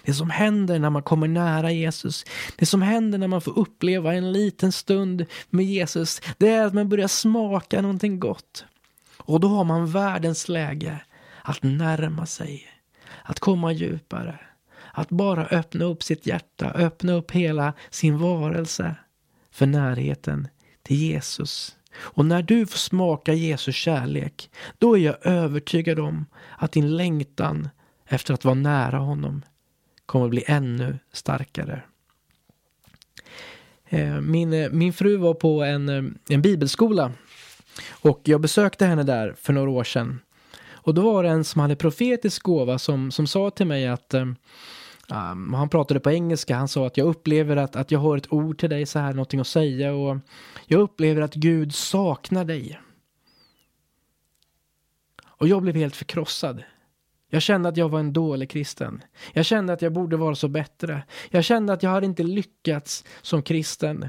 Det 0.05 0.15
som 0.15 0.31
händer 0.31 0.79
när 0.79 0.91
man 0.91 1.03
kommer 1.03 1.29
nära 1.29 1.73
Jesus, 1.73 2.25
det 2.57 2.67
som 2.67 2.83
händer 2.83 3.19
när 3.19 3.29
man 3.29 3.41
får 3.41 3.59
uppleva 3.59 4.15
en 4.15 4.33
liten 4.33 4.73
stund 4.73 5.27
med 5.51 5.65
Jesus, 5.65 6.21
det 6.39 6.49
är 6.49 6.67
att 6.67 6.75
man 6.75 6.89
börjar 6.89 7.09
smaka 7.09 7.83
någonting 7.83 8.21
gott. 8.21 8.65
Och 9.17 9.41
då 9.41 9.49
har 9.49 9.65
man 9.65 9.91
världens 9.91 10.49
läge 10.49 11.01
att 11.45 11.63
närma 11.63 12.27
sig, 12.27 12.67
att 13.23 13.41
komma 13.41 13.73
djupare, 13.73 14.39
att 14.93 15.09
bara 15.09 15.47
öppna 15.47 15.85
upp 15.85 16.03
sitt 16.03 16.27
hjärta, 16.27 16.71
öppna 16.71 17.13
upp 17.13 17.31
hela 17.31 17.73
sin 17.91 18.19
varelse 18.19 18.97
för 19.51 19.67
närheten 19.67 20.49
till 20.83 20.97
Jesus. 20.97 21.77
Och 21.97 22.27
när 22.27 22.43
du 22.43 22.67
får 22.67 22.79
smaka 22.79 23.33
Jesus 23.33 23.75
kärlek, 23.75 24.51
då 24.79 24.99
är 24.99 25.01
jag 25.01 25.17
övertygad 25.27 25.99
om 25.99 26.27
att 26.59 26.73
din 26.73 26.97
längtan 26.97 27.69
efter 28.07 28.35
att 28.35 28.45
vara 28.45 28.55
nära 28.55 28.99
honom 28.99 29.43
kommer 30.07 30.25
att 30.25 30.31
bli 30.31 30.45
ännu 30.47 30.99
starkare. 31.13 31.83
Eh, 33.89 34.21
min, 34.21 34.53
eh, 34.53 34.71
min 34.71 34.93
fru 34.93 35.17
var 35.17 35.35
på 35.35 35.63
en, 35.63 35.89
eh, 35.89 36.05
en 36.29 36.43
bibelskola 36.43 37.13
och 37.91 38.21
jag 38.25 38.41
besökte 38.41 38.87
henne 38.87 39.03
där 39.03 39.35
för 39.39 39.53
några 39.53 39.71
år 39.71 39.85
sedan. 39.85 40.21
Och 40.85 40.95
då 40.95 41.13
var 41.13 41.23
det 41.23 41.29
en 41.29 41.45
som 41.45 41.61
hade 41.61 41.77
profetisk 41.77 42.43
gåva 42.43 42.79
som, 42.79 43.11
som 43.11 43.27
sa 43.27 43.51
till 43.51 43.67
mig 43.67 43.89
att 43.89 44.15
um, 44.15 45.55
han 45.55 45.69
pratade 45.69 46.01
på 46.01 46.11
engelska, 46.11 46.57
han 46.57 46.69
sa 46.69 46.87
att 46.87 46.97
jag 46.97 47.07
upplever 47.07 47.57
att, 47.57 47.77
att 47.77 47.91
jag 47.91 47.99
har 47.99 48.17
ett 48.17 48.33
ord 48.33 48.59
till 48.59 48.71
dig 48.71 48.87
så 48.87 48.99
här, 48.99 49.13
någonting 49.13 49.41
att 49.41 49.47
säga 49.47 49.93
och 49.93 50.19
jag 50.67 50.81
upplever 50.81 51.23
att 51.23 51.35
Gud 51.35 51.75
saknar 51.75 52.45
dig. 52.45 52.81
Och 55.27 55.49
jag 55.49 55.63
blev 55.63 55.75
helt 55.75 55.97
förkrossad. 55.97 56.63
Jag 57.31 57.43
kände 57.43 57.69
att 57.69 57.77
jag 57.77 57.89
var 57.89 58.01
en 58.01 58.13
dålig 58.13 58.51
kristen. 58.51 59.03
Jag 59.33 59.45
kände 59.45 59.73
att 59.73 59.83
jag 59.83 59.93
borde 59.93 60.17
vara 60.17 60.35
så 60.35 60.49
bättre. 60.49 61.03
Jag 61.31 61.45
kände 61.45 61.73
att 61.73 61.83
jag 61.83 61.91
hade 61.91 62.07
inte 62.07 62.23
lyckats 62.23 63.05
som 63.23 63.43
kristen. 63.43 64.09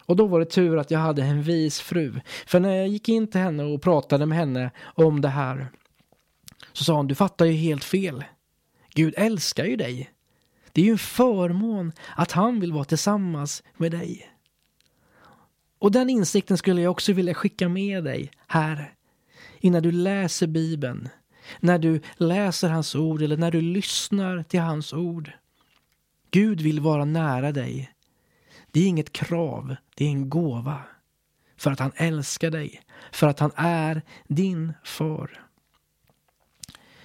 Och 0.00 0.16
då 0.16 0.26
var 0.26 0.40
det 0.40 0.46
tur 0.46 0.78
att 0.78 0.90
jag 0.90 0.98
hade 0.98 1.22
en 1.22 1.42
vis 1.42 1.80
fru. 1.80 2.20
För 2.46 2.60
när 2.60 2.76
jag 2.76 2.88
gick 2.88 3.08
in 3.08 3.30
till 3.30 3.40
henne 3.40 3.62
och 3.64 3.82
pratade 3.82 4.26
med 4.26 4.38
henne 4.38 4.70
om 4.94 5.20
det 5.20 5.28
här 5.28 5.68
så 6.72 6.84
sa 6.84 6.96
hon, 6.96 7.06
du 7.06 7.14
fattar 7.14 7.44
ju 7.44 7.52
helt 7.52 7.84
fel. 7.84 8.24
Gud 8.94 9.14
älskar 9.16 9.64
ju 9.64 9.76
dig. 9.76 10.10
Det 10.72 10.80
är 10.80 10.84
ju 10.84 10.92
en 10.92 10.98
förmån 10.98 11.92
att 12.16 12.32
han 12.32 12.60
vill 12.60 12.72
vara 12.72 12.84
tillsammans 12.84 13.62
med 13.76 13.92
dig. 13.92 14.30
Och 15.78 15.92
den 15.92 16.10
insikten 16.10 16.58
skulle 16.58 16.82
jag 16.82 16.90
också 16.90 17.12
vilja 17.12 17.34
skicka 17.34 17.68
med 17.68 18.04
dig 18.04 18.30
här. 18.46 18.94
Innan 19.60 19.82
du 19.82 19.92
läser 19.92 20.46
Bibeln 20.46 21.08
när 21.60 21.78
du 21.78 22.00
läser 22.16 22.68
hans 22.68 22.94
ord 22.94 23.22
eller 23.22 23.36
när 23.36 23.50
du 23.50 23.60
lyssnar 23.60 24.42
till 24.42 24.60
hans 24.60 24.92
ord. 24.92 25.32
Gud 26.30 26.60
vill 26.60 26.80
vara 26.80 27.04
nära 27.04 27.52
dig. 27.52 27.92
Det 28.70 28.80
är 28.80 28.86
inget 28.86 29.12
krav, 29.12 29.76
det 29.94 30.04
är 30.04 30.08
en 30.08 30.30
gåva. 30.30 30.78
För 31.56 31.70
att 31.70 31.78
han 31.78 31.92
älskar 31.96 32.50
dig, 32.50 32.82
för 33.12 33.26
att 33.26 33.38
han 33.38 33.52
är 33.56 34.02
din 34.28 34.72
far. 34.84 35.49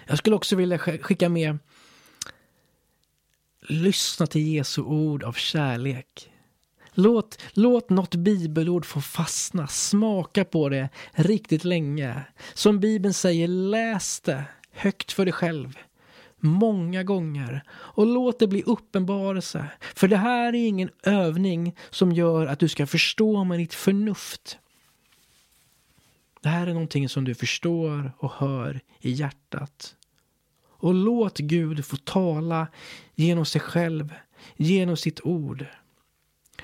Jag 0.06 0.18
skulle 0.18 0.36
också 0.36 0.56
vilja 0.56 0.78
skicka 0.78 1.30
med 1.30 1.58
Lyssna 3.68 4.28
till 4.28 4.48
Jesu 4.48 4.82
ord 4.82 5.24
av 5.24 5.34
kärlek. 5.34 6.32
Låt, 6.94 7.42
låt 7.54 7.90
något 7.90 8.16
bibelord 8.16 8.86
få 8.86 9.02
fastna, 9.02 9.68
smaka 9.68 10.46
på 10.46 10.70
det 10.70 10.90
riktigt 11.12 11.64
länge. 11.64 12.22
Som 12.54 12.80
Bibeln 12.80 13.14
säger, 13.14 13.48
läs 13.48 14.20
det 14.20 14.44
högt 14.72 15.12
för 15.12 15.26
dig 15.26 15.34
själv 15.34 15.78
många 16.38 17.04
gånger 17.04 17.64
och 17.72 18.08
låt 18.08 18.40
det 18.40 18.48
bli 18.48 18.64
uppenbarelse. 18.64 19.66
För 19.96 20.08
det 20.08 20.18
här 20.18 20.48
är 20.48 20.68
ingen 20.68 20.90
övning 21.04 21.76
som 21.90 22.12
gör 22.12 22.46
att 22.46 22.60
du 22.60 22.68
ska 22.68 22.88
förstå 22.88 23.44
med 23.44 23.60
ditt 23.60 23.74
förnuft. 23.74 24.58
Det 26.46 26.50
här 26.50 26.68
är 26.68 26.74
någonting 26.74 27.10
som 27.10 27.24
du 27.24 27.36
förstår 27.36 28.12
och 28.18 28.32
hör 28.32 28.82
i 29.00 29.12
hjärtat. 29.12 29.96
Och 30.68 30.94
låt 30.94 31.38
Gud 31.38 31.86
få 31.86 31.98
tala 31.98 32.68
genom 33.16 33.46
sig 33.46 33.62
själv, 33.62 34.14
genom 34.56 34.98
sitt 34.98 35.22
ord. 35.24 35.66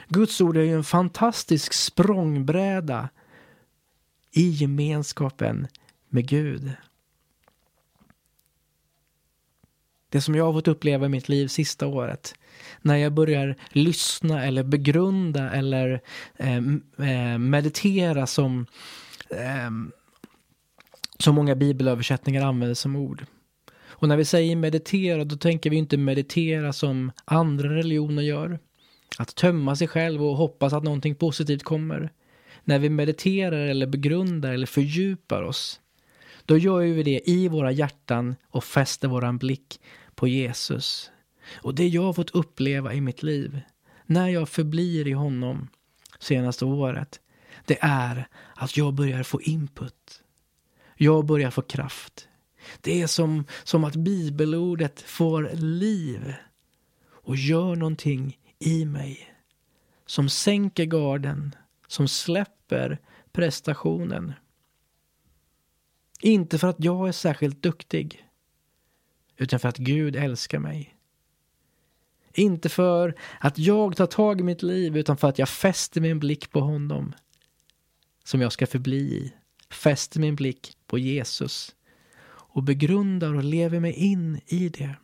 Guds 0.08 0.42
ord 0.42 0.58
är 0.58 0.62
ju 0.62 0.76
en 0.76 0.84
fantastisk 0.84 1.74
språngbräda 1.74 3.10
i 4.32 4.50
gemenskapen 4.50 5.68
med 6.10 6.28
Gud. 6.28 6.72
Det 10.10 10.22
som 10.22 10.36
jag 10.36 10.46
har 10.46 10.54
fått 10.54 10.68
uppleva 10.68 11.06
i 11.06 11.10
mitt 11.10 11.30
liv 11.30 11.48
sista 11.48 11.88
året. 11.88 12.36
När 12.82 12.96
jag 12.96 13.14
börjar 13.14 13.56
lyssna 13.70 14.46
eller 14.46 14.64
begrunda 14.64 15.52
eller 15.52 16.02
eh, 16.38 16.58
eh 16.98 17.38
meditera 17.38 18.28
som 18.28 18.66
eh, 19.32 19.72
så 21.20 21.34
många 21.34 21.56
bibelöversättningar 21.56 22.46
använder 22.46 22.76
som 22.76 22.96
ord. 22.96 23.26
Och 24.02 24.08
när 24.08 24.18
vi 24.18 24.26
säger 24.26 24.56
meditera 24.56 25.24
då 25.24 25.36
tänker 25.36 25.70
vi 25.70 25.76
inte 25.76 25.98
meditera 25.98 26.74
som 26.74 27.12
andra 27.26 27.76
religioner 27.76 28.22
gör. 28.22 28.60
Att 29.18 29.36
tömma 29.36 29.76
sig 29.76 29.88
själv 29.88 30.24
och 30.24 30.38
hoppas 30.38 30.74
att 30.74 30.84
någonting 30.84 31.16
positivt 31.16 31.64
kommer. 31.64 32.12
När 32.64 32.80
vi 32.80 32.90
mediterar 32.90 33.68
eller 33.68 33.88
begrundar 33.88 34.54
eller 34.54 34.68
fördjupar 34.68 35.42
oss, 35.42 35.80
då 36.46 36.58
gör 36.58 36.82
vi 36.82 37.04
det 37.04 37.30
i 37.30 37.48
våra 37.48 37.72
hjärtan 37.72 38.36
och 38.50 38.64
fäster 38.64 39.08
våran 39.08 39.38
blick 39.38 39.80
på 40.16 40.28
Jesus. 40.28 41.12
Och 41.54 41.76
det 41.76 41.88
jag 41.88 42.04
har 42.04 42.14
fått 42.14 42.30
uppleva 42.30 42.94
i 42.94 43.02
mitt 43.02 43.24
liv, 43.24 43.62
när 44.06 44.28
jag 44.28 44.50
förblir 44.50 45.08
i 45.08 45.12
honom 45.12 45.68
senaste 46.20 46.66
året, 46.66 47.20
det 47.66 47.78
är 47.82 48.28
att 48.56 48.78
jag 48.78 48.94
börjar 48.94 49.24
få 49.24 49.42
input. 49.42 50.24
Jag 50.96 51.26
börjar 51.26 51.52
få 51.52 51.62
kraft. 51.62 52.28
Det 52.82 53.02
är 53.02 53.08
som, 53.08 53.46
som 53.64 53.84
att 53.84 53.96
bibelordet 53.96 55.02
får 55.02 55.50
liv 55.54 56.34
och 57.10 57.36
gör 57.36 57.76
någonting 57.76 58.40
i 58.60 58.86
mig. 58.86 59.36
Som 60.06 60.30
sänker 60.30 60.86
garden, 60.86 61.56
som 61.88 62.08
släpper 62.08 63.00
prestationen. 63.32 64.34
Inte 66.22 66.60
för 66.60 66.68
att 66.68 66.84
jag 66.84 67.08
är 67.08 67.12
särskilt 67.12 67.64
duktig, 67.64 68.26
utan 69.38 69.60
för 69.60 69.70
att 69.70 69.78
Gud 69.78 70.16
älskar 70.16 70.60
mig. 70.60 70.96
Inte 72.34 72.70
för 72.70 73.16
att 73.40 73.58
jag 73.58 73.96
tar 73.96 74.06
tag 74.06 74.40
i 74.40 74.44
mitt 74.44 74.64
liv, 74.64 74.98
utan 74.98 75.18
för 75.18 75.28
att 75.28 75.40
jag 75.40 75.50
fäster 75.50 76.02
min 76.02 76.20
blick 76.20 76.52
på 76.52 76.60
honom 76.60 77.14
som 78.32 78.42
jag 78.42 78.52
ska 78.52 78.68
förbli 78.68 78.98
i. 78.98 79.34
Fäster 79.70 80.20
min 80.20 80.36
blick 80.36 80.78
på 80.88 81.00
Jesus 81.00 81.76
och 82.30 82.64
begrundar 82.64 83.34
och 83.34 83.44
lever 83.44 83.80
mig 83.80 83.94
in 83.94 84.42
i 84.48 84.70
det. 84.70 84.96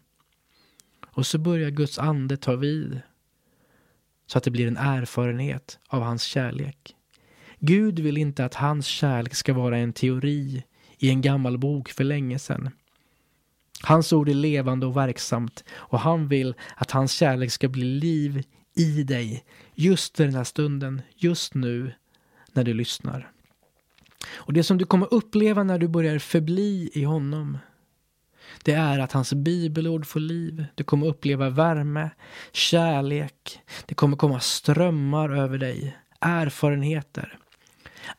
Och 1.05 1.25
så 1.27 1.37
börjar 1.37 1.69
Guds 1.69 1.99
ande 1.99 2.37
ta 2.37 2.55
vid 2.55 3.01
så 4.27 4.37
att 4.37 4.43
det 4.43 4.51
blir 4.51 4.67
en 4.67 4.77
erfarenhet 4.77 5.79
av 5.87 6.01
hans 6.01 6.23
kärlek. 6.23 6.95
Gud 7.59 7.99
vill 7.99 8.17
inte 8.17 8.45
att 8.45 8.53
hans 8.53 8.85
kärlek 8.85 9.35
ska 9.35 9.53
vara 9.53 9.77
en 9.77 9.93
teori 9.93 10.63
i 10.97 11.09
en 11.09 11.21
gammal 11.21 11.57
bok 11.57 11.89
för 11.89 12.03
länge 12.03 12.39
sedan. 12.39 12.69
Hans 13.81 14.13
ord 14.13 14.29
är 14.29 14.33
levande 14.33 14.85
och 14.85 14.97
verksamt 14.97 15.63
och 15.71 15.99
han 15.99 16.27
vill 16.27 16.55
att 16.75 16.91
hans 16.91 17.11
kärlek 17.11 17.51
ska 17.51 17.67
bli 17.67 17.83
liv 17.83 18.43
i 18.75 19.03
dig 19.03 19.45
just 19.73 20.19
i 20.19 20.23
den 20.23 20.35
här 20.35 20.43
stunden, 20.43 21.01
just 21.15 21.53
nu 21.53 21.93
när 22.57 22.63
du 22.63 22.73
lyssnar. 22.73 23.31
Och 24.35 24.53
det 24.53 24.63
som 24.63 24.77
du 24.77 24.85
kommer 24.85 25.13
uppleva 25.13 25.63
när 25.63 25.79
du 25.79 25.87
börjar 25.87 26.19
förbli 26.19 26.89
i 26.93 27.03
honom 27.03 27.57
det 28.63 28.73
är 28.73 28.99
att 28.99 29.11
hans 29.11 29.33
bibelord 29.33 30.05
får 30.05 30.19
liv. 30.19 30.65
Du 30.75 30.83
kommer 30.83 31.07
uppleva 31.07 31.49
värme, 31.49 32.09
kärlek. 32.51 33.59
Det 33.85 33.95
kommer 33.95 34.17
komma 34.17 34.39
strömmar 34.39 35.29
över 35.29 35.57
dig. 35.57 35.97
Erfarenheter. 36.19 37.37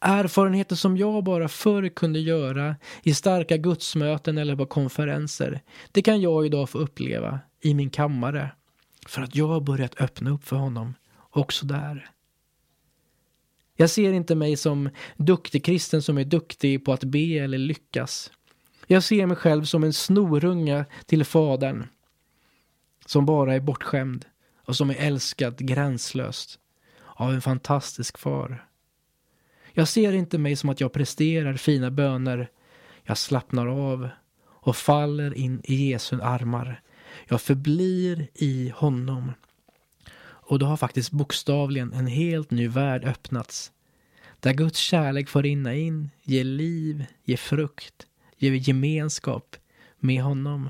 Erfarenheter 0.00 0.76
som 0.76 0.96
jag 0.96 1.24
bara 1.24 1.48
förr 1.48 1.88
kunde 1.88 2.18
göra 2.20 2.76
i 3.02 3.14
starka 3.14 3.56
gudsmöten 3.56 4.38
eller 4.38 4.56
på 4.56 4.66
konferenser. 4.66 5.60
Det 5.92 6.02
kan 6.02 6.20
jag 6.20 6.46
idag 6.46 6.70
få 6.70 6.78
uppleva 6.78 7.40
i 7.60 7.74
min 7.74 7.90
kammare. 7.90 8.50
För 9.06 9.22
att 9.22 9.36
jag 9.36 9.48
har 9.48 9.60
börjat 9.60 10.00
öppna 10.00 10.30
upp 10.30 10.44
för 10.44 10.56
honom 10.56 10.94
också 11.30 11.66
där. 11.66 12.10
Jag 13.80 13.90
ser 13.90 14.12
inte 14.12 14.34
mig 14.34 14.56
som 14.56 14.90
duktig 15.16 15.64
kristen 15.64 16.02
som 16.02 16.18
är 16.18 16.24
duktig 16.24 16.84
på 16.84 16.92
att 16.92 17.04
be 17.04 17.38
eller 17.38 17.58
lyckas. 17.58 18.32
Jag 18.86 19.02
ser 19.02 19.26
mig 19.26 19.36
själv 19.36 19.64
som 19.64 19.84
en 19.84 19.92
snorunga 19.92 20.84
till 21.06 21.24
Fadern 21.24 21.86
som 23.06 23.26
bara 23.26 23.54
är 23.54 23.60
bortskämd 23.60 24.24
och 24.64 24.76
som 24.76 24.90
är 24.90 24.94
älskad 24.94 25.56
gränslöst 25.58 26.58
av 27.06 27.34
en 27.34 27.40
fantastisk 27.40 28.18
far. 28.18 28.66
Jag 29.72 29.88
ser 29.88 30.12
inte 30.12 30.38
mig 30.38 30.56
som 30.56 30.70
att 30.70 30.80
jag 30.80 30.92
presterar 30.92 31.54
fina 31.54 31.90
böner. 31.90 32.50
Jag 33.02 33.18
slappnar 33.18 33.66
av 33.66 34.08
och 34.46 34.76
faller 34.76 35.34
in 35.34 35.60
i 35.64 35.90
Jesu 35.90 36.20
armar. 36.22 36.82
Jag 37.28 37.40
förblir 37.40 38.28
i 38.34 38.72
honom. 38.76 39.32
Och 40.48 40.58
då 40.58 40.66
har 40.66 40.76
faktiskt 40.76 41.10
bokstavligen 41.10 41.92
en 41.92 42.06
helt 42.06 42.50
ny 42.50 42.68
värld 42.68 43.04
öppnats. 43.04 43.72
Där 44.40 44.52
Guds 44.52 44.78
kärlek 44.78 45.28
får 45.28 45.42
rinna 45.42 45.74
in, 45.74 46.10
ge 46.22 46.44
liv, 46.44 47.04
ge 47.24 47.36
frukt, 47.36 48.06
ge 48.36 48.56
gemenskap 48.56 49.56
med 49.98 50.22
honom. 50.22 50.68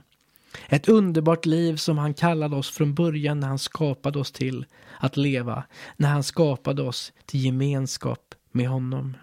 Ett 0.68 0.88
underbart 0.88 1.46
liv 1.46 1.76
som 1.76 1.98
han 1.98 2.14
kallade 2.14 2.56
oss 2.56 2.70
från 2.70 2.94
början 2.94 3.40
när 3.40 3.48
han 3.48 3.58
skapade 3.58 4.18
oss 4.18 4.32
till 4.32 4.66
att 4.98 5.16
leva. 5.16 5.64
När 5.96 6.08
han 6.08 6.22
skapade 6.22 6.82
oss 6.82 7.12
till 7.26 7.44
gemenskap 7.44 8.34
med 8.52 8.68
honom. 8.68 9.16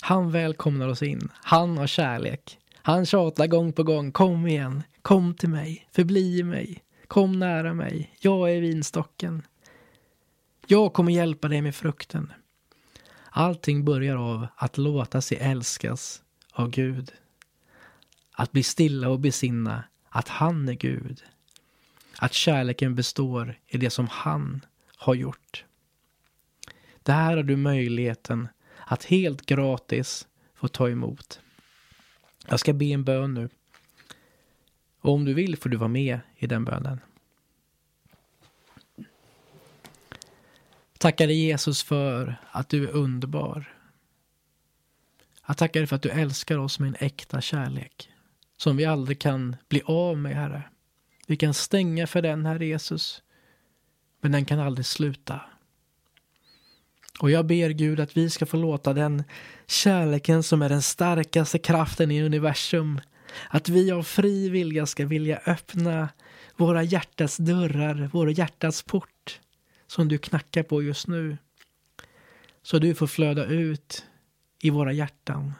Han 0.00 0.30
välkomnar 0.30 0.88
oss 0.88 1.02
in. 1.02 1.28
Han 1.32 1.78
har 1.78 1.86
kärlek. 1.86 2.58
Han 2.74 3.06
tjatar 3.06 3.46
gång 3.46 3.72
på 3.72 3.82
gång. 3.82 4.12
Kom 4.12 4.46
igen. 4.46 4.82
Kom 5.02 5.34
till 5.34 5.48
mig. 5.48 5.88
Förbli 5.92 6.38
i 6.38 6.42
mig. 6.42 6.84
Kom 7.06 7.38
nära 7.38 7.74
mig. 7.74 8.16
Jag 8.20 8.52
är 8.52 8.60
vinstocken. 8.60 9.42
Jag 10.66 10.92
kommer 10.92 11.12
hjälpa 11.12 11.48
dig 11.48 11.62
med 11.62 11.74
frukten. 11.74 12.32
Allting 13.30 13.84
börjar 13.84 14.16
av 14.16 14.46
att 14.56 14.78
låta 14.78 15.20
sig 15.20 15.38
älskas 15.38 16.22
av 16.52 16.70
Gud. 16.70 17.12
Att 18.32 18.52
bli 18.52 18.62
stilla 18.62 19.08
och 19.08 19.20
besinna 19.20 19.84
att 20.08 20.28
han 20.28 20.68
är 20.68 20.72
Gud. 20.72 21.22
Att 22.18 22.32
kärleken 22.32 22.94
består 22.94 23.58
i 23.66 23.78
det 23.78 23.90
som 23.90 24.08
han 24.08 24.64
har 24.96 25.14
gjort. 25.14 25.64
Det 27.02 27.12
här 27.12 27.36
har 27.36 27.42
du 27.42 27.56
möjligheten 27.56 28.48
att 28.78 29.04
helt 29.04 29.46
gratis 29.46 30.28
få 30.54 30.68
ta 30.68 30.88
emot. 30.88 31.40
Jag 32.46 32.60
ska 32.60 32.72
be 32.72 32.84
en 32.84 33.04
bön 33.04 33.34
nu. 33.34 33.48
Och 35.02 35.12
om 35.12 35.24
du 35.24 35.34
vill 35.34 35.56
får 35.56 35.68
du 35.68 35.76
vara 35.76 35.88
med 35.88 36.20
i 36.36 36.46
den 36.46 36.64
bönen. 36.64 37.00
Tackar 40.98 41.26
dig 41.26 41.46
Jesus 41.46 41.82
för 41.82 42.36
att 42.50 42.68
du 42.68 42.88
är 42.88 42.92
underbar. 42.92 43.76
Jag 45.46 45.56
tackar 45.56 45.80
dig 45.80 45.86
för 45.86 45.96
att 45.96 46.02
du 46.02 46.10
älskar 46.10 46.58
oss 46.58 46.78
med 46.78 46.88
en 46.88 46.96
äkta 47.06 47.40
kärlek 47.40 48.08
som 48.56 48.76
vi 48.76 48.84
aldrig 48.84 49.20
kan 49.20 49.56
bli 49.68 49.82
av 49.84 50.18
med, 50.18 50.36
Herre. 50.36 50.62
Vi 51.26 51.36
kan 51.36 51.54
stänga 51.54 52.06
för 52.06 52.22
den, 52.22 52.46
Herre 52.46 52.66
Jesus, 52.66 53.22
men 54.20 54.32
den 54.32 54.44
kan 54.44 54.60
aldrig 54.60 54.86
sluta. 54.86 55.40
Och 57.20 57.30
jag 57.30 57.46
ber 57.46 57.70
Gud 57.70 58.00
att 58.00 58.16
vi 58.16 58.30
ska 58.30 58.46
få 58.46 58.56
låta 58.56 58.92
den 58.92 59.22
kärleken 59.66 60.42
som 60.42 60.62
är 60.62 60.68
den 60.68 60.82
starkaste 60.82 61.58
kraften 61.58 62.10
i 62.10 62.22
universum, 62.22 63.00
att 63.48 63.68
vi 63.68 63.90
av 63.90 64.02
fri 64.02 64.48
vilja 64.48 64.86
ska 64.86 65.06
vilja 65.06 65.40
öppna 65.46 66.08
våra 66.56 66.82
hjärtas 66.82 67.36
dörrar, 67.36 68.10
våra 68.12 68.30
hjärtats 68.30 68.82
port, 68.82 69.40
som 69.86 70.08
du 70.08 70.18
knackar 70.18 70.62
på 70.62 70.82
just 70.82 71.06
nu. 71.06 71.38
Så 72.62 72.78
du 72.78 72.94
får 72.94 73.06
flöda 73.06 73.44
ut 73.44 74.06
i 74.62 74.70
våra 74.70 74.92
hjärtan. 74.92 75.52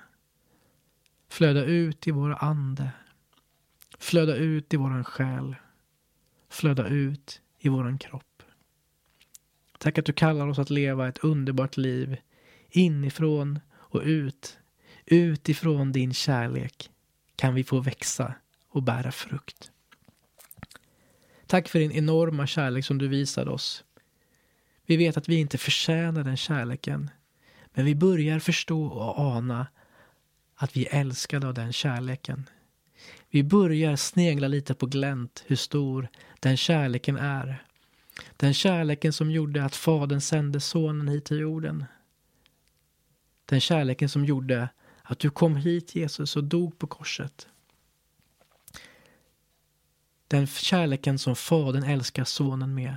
Flöda 1.29 1.65
ut 1.65 2.07
i 2.07 2.11
vår 2.11 2.45
ande. 2.45 2.91
Flöda 3.99 4.37
ut 4.37 4.75
i 4.75 4.77
våran 4.77 5.05
själ. 5.05 5.57
Flöda 6.49 6.87
ut 6.87 7.41
i 7.59 7.69
våran 7.69 7.99
kropp. 7.99 8.43
Tack 9.79 9.99
att 9.99 10.07
du 10.07 10.13
kallar 10.13 10.49
oss 10.49 10.59
att 10.59 10.71
leva 10.71 11.09
ett 11.09 11.19
underbart 11.19 11.77
liv 11.77 12.17
inifrån 12.71 13.61
och 13.71 14.03
ut. 14.05 14.59
Utifrån 15.07 15.93
din 15.93 16.15
kärlek 16.15 16.92
kan 17.43 17.55
vi 17.55 17.65
få 17.65 17.81
växa 17.81 18.35
och 18.69 18.83
bära 18.83 19.13
frukt. 19.13 19.71
Tack 21.47 21.69
för 21.69 21.79
din 21.79 21.93
enorma 21.93 22.47
kärlek 22.47 22.85
som 22.85 22.99
du 22.99 23.09
visade 23.09 23.51
oss. 23.51 23.85
Vi 24.87 24.97
vet 24.97 25.17
att 25.17 25.29
vi 25.29 25.37
inte 25.37 25.59
förtjänar 25.59 26.25
den 26.25 26.37
kärleken. 26.37 27.11
Men 27.75 27.85
vi 27.85 27.95
börjar 27.95 28.39
förstå 28.39 28.87
och 28.87 29.19
ana 29.19 29.67
att 30.55 30.77
vi 30.77 30.87
är 30.87 31.01
älskade 31.01 31.49
av 31.49 31.55
den 31.55 31.73
kärleken. 31.73 32.49
Vi 33.31 33.45
börjar 33.45 33.97
snegla 33.97 34.49
lite 34.49 34.75
på 34.75 34.87
glänt 34.87 35.45
hur 35.47 35.57
stor 35.57 36.09
den 36.41 36.57
kärleken 36.57 37.17
är. 37.17 37.65
Den 38.37 38.55
kärleken 38.55 39.13
som 39.13 39.31
gjorde 39.31 39.65
att 39.65 39.77
Fadern 39.77 40.21
sände 40.21 40.61
Sonen 40.61 41.09
hit 41.09 41.25
till 41.25 41.39
jorden. 41.39 41.85
Den 43.47 43.61
kärleken 43.61 44.09
som 44.09 44.25
gjorde 44.25 44.69
att 45.03 45.19
du 45.19 45.31
kom 45.31 45.57
hit 45.57 45.95
Jesus 45.95 46.37
och 46.37 46.45
dog 46.45 46.79
på 46.79 46.87
korset. 46.87 47.49
Den 50.29 50.47
kärleken 50.47 51.19
som 51.19 51.37
Fadern 51.37 51.83
älskar 51.85 52.25
Sonen 52.25 52.75
med. 52.75 52.97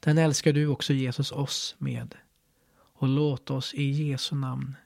Den 0.00 0.18
älskar 0.18 0.52
du 0.52 0.66
också 0.66 0.92
Jesus 0.92 1.32
oss 1.32 1.74
med. 1.78 2.14
Och 2.76 3.08
låt 3.08 3.50
oss 3.50 3.74
i 3.74 3.84
Jesu 3.84 4.36
namn 4.36 4.76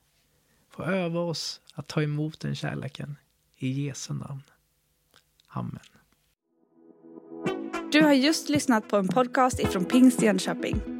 få 0.69 0.83
öva 0.83 1.21
oss 1.21 1.61
att 1.75 1.89
ta 1.89 2.03
emot 2.03 2.41
den 2.41 2.55
kärleken. 2.55 3.17
I 3.57 3.87
Jesu 3.87 4.15
namn. 4.15 4.43
Amen. 5.49 5.81
Du 7.93 8.03
har 8.03 8.13
just 8.13 8.49
lyssnat 8.49 8.89
på 8.89 8.97
en 8.97 9.09
podcast 9.09 9.61
ifrån 9.61 9.85
Pingst 9.85 10.23
Jönköping. 10.23 11.00